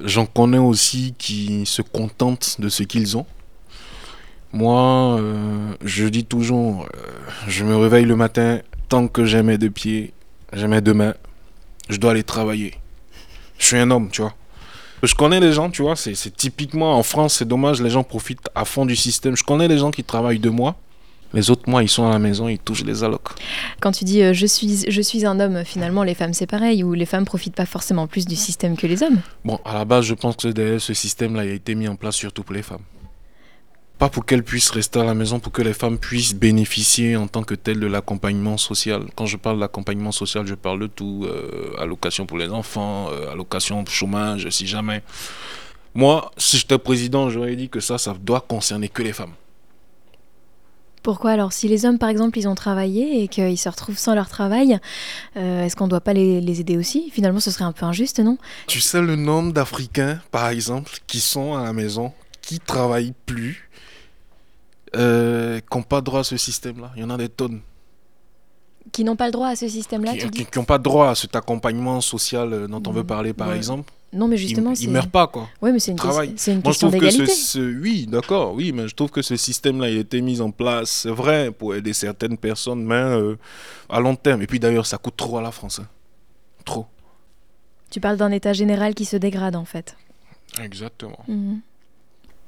j'en 0.05 0.25
connais 0.25 0.59
aussi 0.59 1.15
qui 1.19 1.65
se 1.67 1.83
contentent 1.83 2.57
de 2.59 2.71
ce 2.71 2.83
qu'ils 2.83 3.19
ont. 3.19 3.27
Moi, 4.55 5.19
euh, 5.19 5.75
je 5.85 6.07
dis 6.07 6.25
toujours, 6.25 6.85
euh, 6.85 7.09
je 7.49 7.65
me 7.65 7.77
réveille 7.77 8.05
le 8.05 8.15
matin, 8.15 8.61
tant 8.89 9.09
que 9.09 9.25
j'ai 9.25 9.43
mes 9.43 9.59
deux 9.59 9.69
pieds, 9.69 10.13
j'ai 10.53 10.69
mes 10.69 10.81
deux 10.81 10.95
mains, 10.95 11.15
je 11.89 11.97
dois 11.97 12.13
aller 12.13 12.23
travailler. 12.23 12.75
Je 13.59 13.67
suis 13.67 13.79
un 13.79 13.91
homme, 13.91 14.11
tu 14.13 14.23
vois. 14.23 14.33
Je 15.03 15.13
connais 15.17 15.41
les 15.41 15.53
gens, 15.53 15.71
tu 15.71 15.83
vois, 15.83 15.97
c'est 15.97 16.15
c'est 16.15 16.35
typiquement 16.37 16.97
en 16.97 17.03
France, 17.03 17.35
c'est 17.39 17.49
dommage, 17.49 17.83
les 17.83 17.91
gens 17.91 18.05
profitent 18.05 18.49
à 18.55 18.65
fond 18.65 18.87
du 18.87 18.95
système. 18.95 19.37
Je 19.37 19.43
connais 19.43 19.67
les 19.67 19.79
gens 19.79 19.91
qui 19.91 20.05
travaillent 20.05 20.39
deux 20.39 20.53
mois, 20.53 20.77
les 21.33 21.51
autres 21.51 21.69
mois, 21.69 21.83
ils 21.83 21.89
sont 21.89 22.07
à 22.07 22.11
la 22.11 22.21
maison, 22.21 22.47
ils 22.47 22.61
touchent 22.61 22.85
les 22.85 23.03
allocs. 23.03 23.31
Quand 23.81 23.91
tu 23.91 24.05
dis 24.05 24.23
euh, 24.23 24.33
je, 24.33 24.47
suis, 24.47 24.85
je 24.89 25.03
suis 25.03 25.27
un 25.27 25.41
homme, 25.41 25.65
finalement, 25.65 26.05
les 26.05 26.15
femmes 26.15 26.33
c'est 26.33 26.47
pareil, 26.47 26.85
ou 26.85 26.95
les 26.95 27.07
femmes 27.07 27.25
profitent 27.25 27.57
pas 27.57 27.67
forcément 27.67 28.07
plus 28.07 28.25
du 28.25 28.37
système 28.37 28.77
que 28.77 28.87
les 28.87 29.03
hommes? 29.03 29.19
Bon, 29.45 29.59
à 29.65 29.75
la 29.75 29.85
base, 29.85 30.05
je 30.05 30.15
pense 30.15 30.37
que 30.37 30.79
ce 30.79 30.95
système-là 30.95 31.43
a 31.43 31.47
été 31.47 31.75
mis 31.75 31.89
en 31.89 31.97
place 31.97 32.15
surtout 32.15 32.45
pour 32.45 32.55
les 32.55 32.63
femmes. 32.63 32.85
Pas 33.99 34.09
pour 34.09 34.27
qu'elles 34.27 34.43
puissent 34.43 34.71
rester 34.71 34.99
à 35.01 35.05
la 35.05 35.15
maison, 35.15 35.39
pour 35.39 35.53
que 35.53 35.63
les 35.63 35.73
femmes 35.73 35.99
puissent 35.99 36.35
bénéficier 36.35 37.17
en 37.17 37.29
tant 37.29 37.45
que 37.45 37.55
telles 37.55 37.79
de 37.79 37.87
l'accompagnement 37.87 38.57
social. 38.59 39.05
Quand 39.15 39.27
je 39.27 39.37
parle 39.37 39.61
d'accompagnement 39.61 40.11
social, 40.13 40.47
je 40.47 40.55
parle 40.55 40.81
de 40.81 40.87
tout. 40.89 41.25
euh, 41.27 41.73
allocation 41.79 42.27
pour 42.27 42.39
les 42.39 42.49
enfants, 42.49 43.09
euh, 43.11 43.31
allocation 43.33 43.85
pour 43.85 43.95
chômage, 43.95 44.49
si 44.51 44.67
jamais. 44.67 45.03
Moi, 45.95 46.31
si 46.37 46.59
j'étais 46.59 46.77
président, 46.79 47.31
j'aurais 47.31 47.55
dit 47.55 47.69
que 47.69 47.79
ça, 47.81 47.99
ça 47.99 48.15
doit 48.21 48.41
concerner 48.41 48.89
que 48.89 49.03
les 49.03 49.13
femmes. 49.13 49.35
Pourquoi 51.05 51.33
alors 51.33 51.53
Si 51.53 51.69
les 51.69 51.85
hommes, 51.85 51.99
par 51.99 52.09
exemple, 52.09 52.39
ils 52.39 52.49
ont 52.49 52.55
travaillé 52.55 53.23
et 53.23 53.29
qu'ils 53.29 53.59
se 53.59 53.69
retrouvent 53.69 53.99
sans 53.99 54.15
leur 54.15 54.29
travail, 54.29 54.79
euh, 55.37 55.63
est-ce 55.65 55.77
qu'on 55.77 55.85
ne 55.85 55.91
doit 55.91 56.01
pas 56.01 56.15
les, 56.15 56.41
les 56.41 56.61
aider 56.61 56.79
aussi? 56.79 57.11
Finalement, 57.13 57.41
ce 57.41 57.51
serait 57.51 57.65
un 57.65 57.73
peu 57.73 57.85
injuste, 57.85 58.21
non? 58.21 58.39
Tu 58.67 58.81
sais 58.81 59.03
le 59.03 59.15
nombre 59.15 59.53
d'Africains, 59.53 60.19
par 60.31 60.49
exemple, 60.49 60.91
qui 61.07 61.21
sont 61.21 61.55
à 61.55 61.63
la 61.63 61.73
maison, 61.75 62.13
qui 62.41 62.59
travaillent 62.59 63.13
plus, 63.27 63.69
euh, 64.97 65.61
qui 65.61 65.77
n'ont 65.77 65.83
pas 65.83 66.01
droit 66.01 66.21
à 66.21 66.25
ce 66.25 66.37
système-là. 66.37 66.93
Il 66.97 67.03
y 67.03 67.05
en 67.05 67.11
a 67.11 67.17
des 67.17 67.29
tonnes. 67.29 67.61
Qui 68.93 69.03
n'ont 69.03 69.17
pas 69.17 69.27
le 69.27 69.33
droit 69.33 69.49
à 69.49 69.57
ce 69.57 69.67
système-là, 69.69 70.15
Qui 70.17 70.47
n'ont 70.59 70.65
pas 70.65 70.79
droit 70.79 71.09
à 71.11 71.15
cet 71.15 71.35
accompagnement 71.35 72.01
social 72.01 72.53
euh, 72.53 72.67
dont 72.69 72.83
on 72.87 72.93
veut 72.93 73.03
Mm, 73.03 73.07
parler, 73.07 73.33
par 73.33 73.49
ouais. 73.49 73.57
exemple. 73.57 73.91
Non, 74.13 74.29
mais 74.29 74.37
justement, 74.37 74.71
ils, 74.73 74.83
ils 74.85 74.91
meurent 74.91 75.09
pas, 75.11 75.27
quoi. 75.27 75.49
Oui, 75.61 75.73
mais 75.73 75.81
c'est 75.81 75.91
une, 75.91 75.99
question- 75.99 76.33
c'est 76.37 76.53
une 76.53 76.59
Moi, 76.59 76.65
je 76.67 76.69
question 76.69 76.89
trouve 76.91 77.01
que 77.01 77.11
ce, 77.11 77.17
d'égalité. 77.17 77.35
ce- 77.35 77.81
oui, 77.81 78.07
d'accord, 78.07 78.55
oui, 78.55 78.71
mais 78.73 78.87
je 78.87 78.95
trouve 78.95 79.11
que 79.11 79.23
ce 79.23 79.35
système-là, 79.37 79.89
il 79.91 79.97
a 79.97 80.01
été 80.01 80.21
mis 80.21 80.41
en 80.41 80.51
place, 80.53 80.91
c'est 80.91 81.11
vrai, 81.11 81.51
pour 81.51 81.75
aider 81.75 81.93
certaines 81.93 82.37
personnes, 82.39 82.85
mais 82.85 82.95
euh, 82.95 83.37
à 83.89 83.99
long 83.99 84.15
terme. 84.15 84.43
Et 84.43 84.47
puis 84.47 84.61
d'ailleurs, 84.61 84.87
ça 84.87 84.99
coûte 84.99 85.17
trop 85.17 85.39
à 85.39 85.43
la 85.43 85.51
France. 85.51 85.81
hein. 85.81 85.89
Trop. 86.65 86.87
Tu 87.91 88.01
parles 88.01 88.17
d'un 88.19 88.31
état 88.31 88.53
général 88.53 88.95
qui 88.95 89.05
se 89.05 89.17
dégrade, 89.17 89.57
en 89.57 89.65
fait. 89.65 89.97
Exactement. 90.63 91.19
Mhm. 91.27 91.61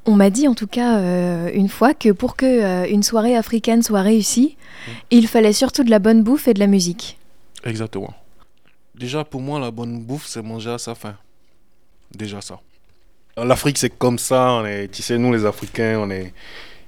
On 0.06 0.14
m'a 0.14 0.30
dit 0.30 0.46
en 0.46 0.54
tout 0.54 0.66
cas 0.68 0.98
euh, 0.98 1.50
une 1.52 1.68
fois 1.68 1.92
que 1.94 2.10
pour 2.12 2.36
que 2.36 2.46
euh, 2.46 2.86
une 2.88 3.02
soirée 3.02 3.36
africaine 3.36 3.82
soit 3.82 4.02
réussie, 4.02 4.56
Mmh. 4.86 4.90
il 5.10 5.26
fallait 5.26 5.52
surtout 5.52 5.82
de 5.82 5.90
la 5.90 5.98
bonne 5.98 6.22
bouffe 6.22 6.46
et 6.46 6.54
de 6.54 6.60
la 6.60 6.68
musique. 6.68 7.18
Exactement. 7.64 8.14
Déjà, 8.94 9.24
pour 9.24 9.40
moi, 9.40 9.58
la 9.58 9.72
bonne 9.72 9.98
bouffe, 10.00 10.26
c'est 10.26 10.42
manger 10.42 10.70
à 10.70 10.78
sa 10.78 10.94
faim. 10.94 11.16
Déjà 12.14 12.40
ça. 12.40 12.60
L'Afrique, 13.36 13.78
c'est 13.78 13.90
comme 13.90 14.18
ça. 14.18 14.52
On 14.52 14.64
est, 14.64 14.86
tu 14.88 15.02
sais, 15.02 15.18
nous, 15.18 15.32
les 15.32 15.44
Africains, 15.44 15.98
on 15.98 16.08
est, 16.10 16.32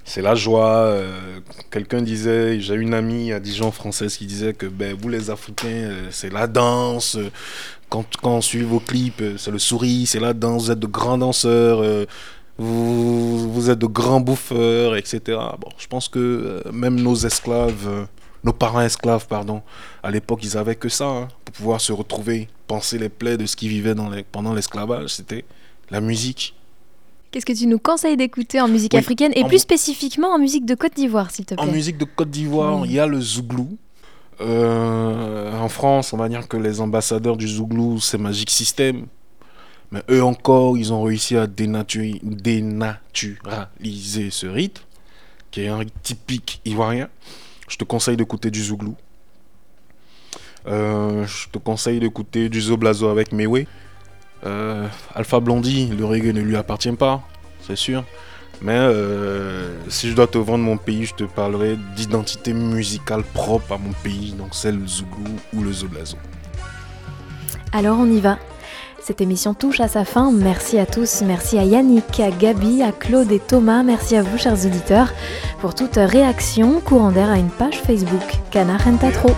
c'est 0.04 0.22
la 0.22 0.34
joie. 0.36 0.68
euh, 0.76 1.40
Quelqu'un 1.72 2.00
disait, 2.02 2.60
j'ai 2.60 2.74
une 2.74 2.94
amie 2.94 3.32
à 3.32 3.40
Dijon 3.40 3.72
française 3.72 4.16
qui 4.16 4.26
disait 4.26 4.52
que 4.54 4.66
ben, 4.66 4.96
vous, 4.98 5.08
les 5.08 5.28
Africains, 5.30 5.66
euh, 5.90 6.08
c'est 6.12 6.32
la 6.32 6.46
danse. 6.46 7.16
euh, 7.16 7.30
Quand, 7.88 8.04
quand 8.22 8.36
on 8.36 8.40
suit 8.40 8.62
vos 8.62 8.80
clips, 8.80 9.20
euh, 9.22 9.36
c'est 9.38 9.50
le 9.50 9.58
sourire, 9.58 10.06
c'est 10.06 10.20
la 10.20 10.34
danse. 10.34 10.66
Vous 10.66 10.70
êtes 10.70 10.78
de 10.78 10.86
grands 10.86 11.18
danseurs. 11.18 11.80
euh, 11.82 12.06
vous, 12.58 13.52
vous 13.52 13.70
êtes 13.70 13.78
de 13.78 13.86
grands 13.86 14.20
bouffeurs, 14.20 14.96
etc. 14.96 15.20
Bon, 15.60 15.68
je 15.78 15.86
pense 15.86 16.08
que 16.08 16.18
euh, 16.66 16.72
même 16.72 17.00
nos 17.00 17.14
esclaves, 17.14 17.86
euh, 17.88 18.04
nos 18.44 18.52
parents 18.52 18.80
esclaves, 18.80 19.26
pardon, 19.28 19.62
à 20.02 20.10
l'époque, 20.10 20.40
ils 20.42 20.56
avaient 20.56 20.76
que 20.76 20.88
ça 20.88 21.06
hein, 21.06 21.28
pour 21.44 21.54
pouvoir 21.54 21.80
se 21.80 21.92
retrouver, 21.92 22.48
penser 22.66 22.98
les 22.98 23.08
plaies 23.08 23.36
de 23.36 23.46
ce 23.46 23.56
qu'ils 23.56 23.68
vivaient 23.68 23.94
dans 23.94 24.10
les- 24.10 24.24
pendant 24.24 24.54
l'esclavage. 24.54 25.10
C'était 25.10 25.44
la 25.90 26.00
musique. 26.00 26.54
Qu'est-ce 27.30 27.44
que 27.46 27.52
tu 27.52 27.66
nous 27.66 27.78
conseilles 27.78 28.16
d'écouter 28.16 28.60
en 28.60 28.68
musique 28.68 28.92
Oui, 28.94 29.00
africaine 29.00 29.32
et 29.36 29.44
en- 29.44 29.48
plus 29.48 29.58
spécifiquement 29.58 30.28
en 30.28 30.38
musique 30.38 30.64
de 30.64 30.74
Côte 30.74 30.94
d'Ivoire, 30.94 31.30
s'il 31.30 31.44
te 31.44 31.54
plaît 31.54 31.62
En 31.62 31.66
musique 31.70 31.98
de 31.98 32.04
Côte 32.06 32.30
d'Ivoire, 32.30 32.86
il 32.86 32.92
y 32.92 32.98
a 32.98 33.06
le 33.06 33.20
zouglou. 33.20 33.76
Euh, 34.40 35.52
en 35.58 35.68
France, 35.68 36.12
on 36.12 36.16
va 36.16 36.28
dire 36.28 36.46
que 36.48 36.56
les 36.56 36.80
ambassadeurs 36.80 37.36
du 37.36 37.46
zouglou, 37.48 38.00
c'est 38.00 38.18
Magic 38.18 38.50
System. 38.50 39.06
Mais 39.90 40.02
eux 40.10 40.22
encore, 40.22 40.76
ils 40.76 40.92
ont 40.92 41.02
réussi 41.02 41.36
à 41.36 41.46
dénatu- 41.46 42.20
dénaturaliser 42.22 44.30
ce 44.30 44.46
rythme, 44.46 44.82
qui 45.50 45.62
est 45.62 45.68
un 45.68 45.78
rythme 45.78 45.98
typique 46.02 46.60
ivoirien. 46.64 47.08
Je 47.68 47.76
te 47.76 47.84
conseille 47.84 48.16
d'écouter 48.16 48.50
du 48.50 48.62
zouglou. 48.62 48.94
Euh, 50.66 51.26
je 51.26 51.48
te 51.48 51.58
conseille 51.58 52.00
d'écouter 52.00 52.50
du 52.50 52.60
zoblazo 52.60 53.08
avec 53.08 53.32
Mewe. 53.32 53.64
Euh, 54.44 54.86
Alpha 55.14 55.40
Blondie, 55.40 55.86
le 55.86 56.04
reggae 56.04 56.34
ne 56.34 56.42
lui 56.42 56.56
appartient 56.56 56.92
pas, 56.92 57.22
c'est 57.66 57.76
sûr. 57.76 58.04
Mais 58.60 58.76
euh, 58.76 59.74
si 59.88 60.10
je 60.10 60.14
dois 60.14 60.26
te 60.26 60.36
vendre 60.36 60.64
mon 60.64 60.76
pays, 60.76 61.06
je 61.06 61.14
te 61.14 61.24
parlerai 61.24 61.78
d'identité 61.96 62.52
musicale 62.52 63.22
propre 63.22 63.72
à 63.72 63.78
mon 63.78 63.92
pays, 64.02 64.32
donc 64.32 64.48
c'est 64.52 64.72
le 64.72 64.86
Zougou 64.86 65.24
ou 65.54 65.62
le 65.62 65.72
Zoblazo. 65.72 66.18
Alors 67.72 67.98
on 67.98 68.10
y 68.10 68.20
va. 68.20 68.38
Cette 69.08 69.22
émission 69.22 69.54
touche 69.54 69.80
à 69.80 69.88
sa 69.88 70.04
fin. 70.04 70.30
Merci 70.30 70.78
à 70.78 70.84
tous. 70.84 71.22
Merci 71.22 71.58
à 71.58 71.64
Yannick, 71.64 72.20
à 72.20 72.30
Gabi, 72.30 72.82
à 72.82 72.92
Claude 72.92 73.32
et 73.32 73.38
Thomas. 73.38 73.82
Merci 73.82 74.16
à 74.16 74.22
vous, 74.22 74.36
chers 74.36 74.66
auditeurs. 74.66 75.14
Pour 75.62 75.74
toute 75.74 75.96
réaction, 75.96 76.82
courant 76.84 77.10
d'air 77.10 77.30
à 77.30 77.38
une 77.38 77.48
page 77.48 77.80
Facebook. 77.80 78.36
Canard 78.50 78.84
Rentatro. 78.84 79.30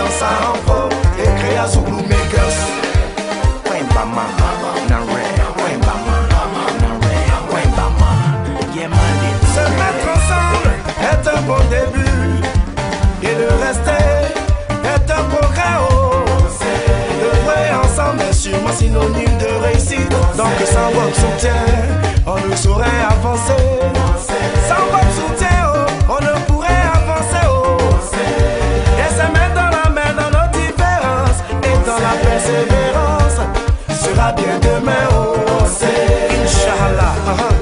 Tient 0.00 0.10
sa 0.18 0.32
renfort 0.46 0.88
et 1.18 1.28
créa 1.40 1.66
Zouglou 1.66 2.00
Makers. 2.08 2.58
Wembama, 3.68 4.24
Nare, 4.88 5.04
Wembama, 5.60 6.16
Nare, 6.80 7.12
Wembama. 7.52 8.10
Yeah, 8.74 8.88
man, 8.88 9.20
Se 9.54 9.60
mettre 9.60 10.06
ensemble 10.16 10.72
est 11.02 11.28
un 11.28 11.42
bon 11.42 11.60
début. 11.68 12.40
Et 13.22 13.34
le 13.34 13.48
rester 13.62 14.06
est 14.84 15.10
un 15.10 15.24
progrès. 15.24 15.76
Oh. 15.90 16.24
Œuvrer 17.22 17.74
ensemble 17.84 18.22
est 18.22 18.32
sûrement 18.32 18.72
synonyme 18.72 19.36
de 19.38 19.66
réussite. 19.66 20.08
Donc 20.38 20.56
sans 20.64 20.90
votre 20.98 21.14
soutien, 21.14 21.60
on 22.26 22.48
ne 22.48 22.56
saurait 22.56 22.86
avancer. 23.10 23.64
Sans 24.66 24.86
votre 24.92 25.12
soutien, 25.12 25.56
oh, 25.74 26.12
on 26.18 26.24
ne 26.24 26.39
persévérance 32.40 33.40
sera 33.88 34.32
bien 34.32 34.58
demain. 34.60 35.08
Oh. 35.12 35.36
Inch'Allah. 36.42 37.59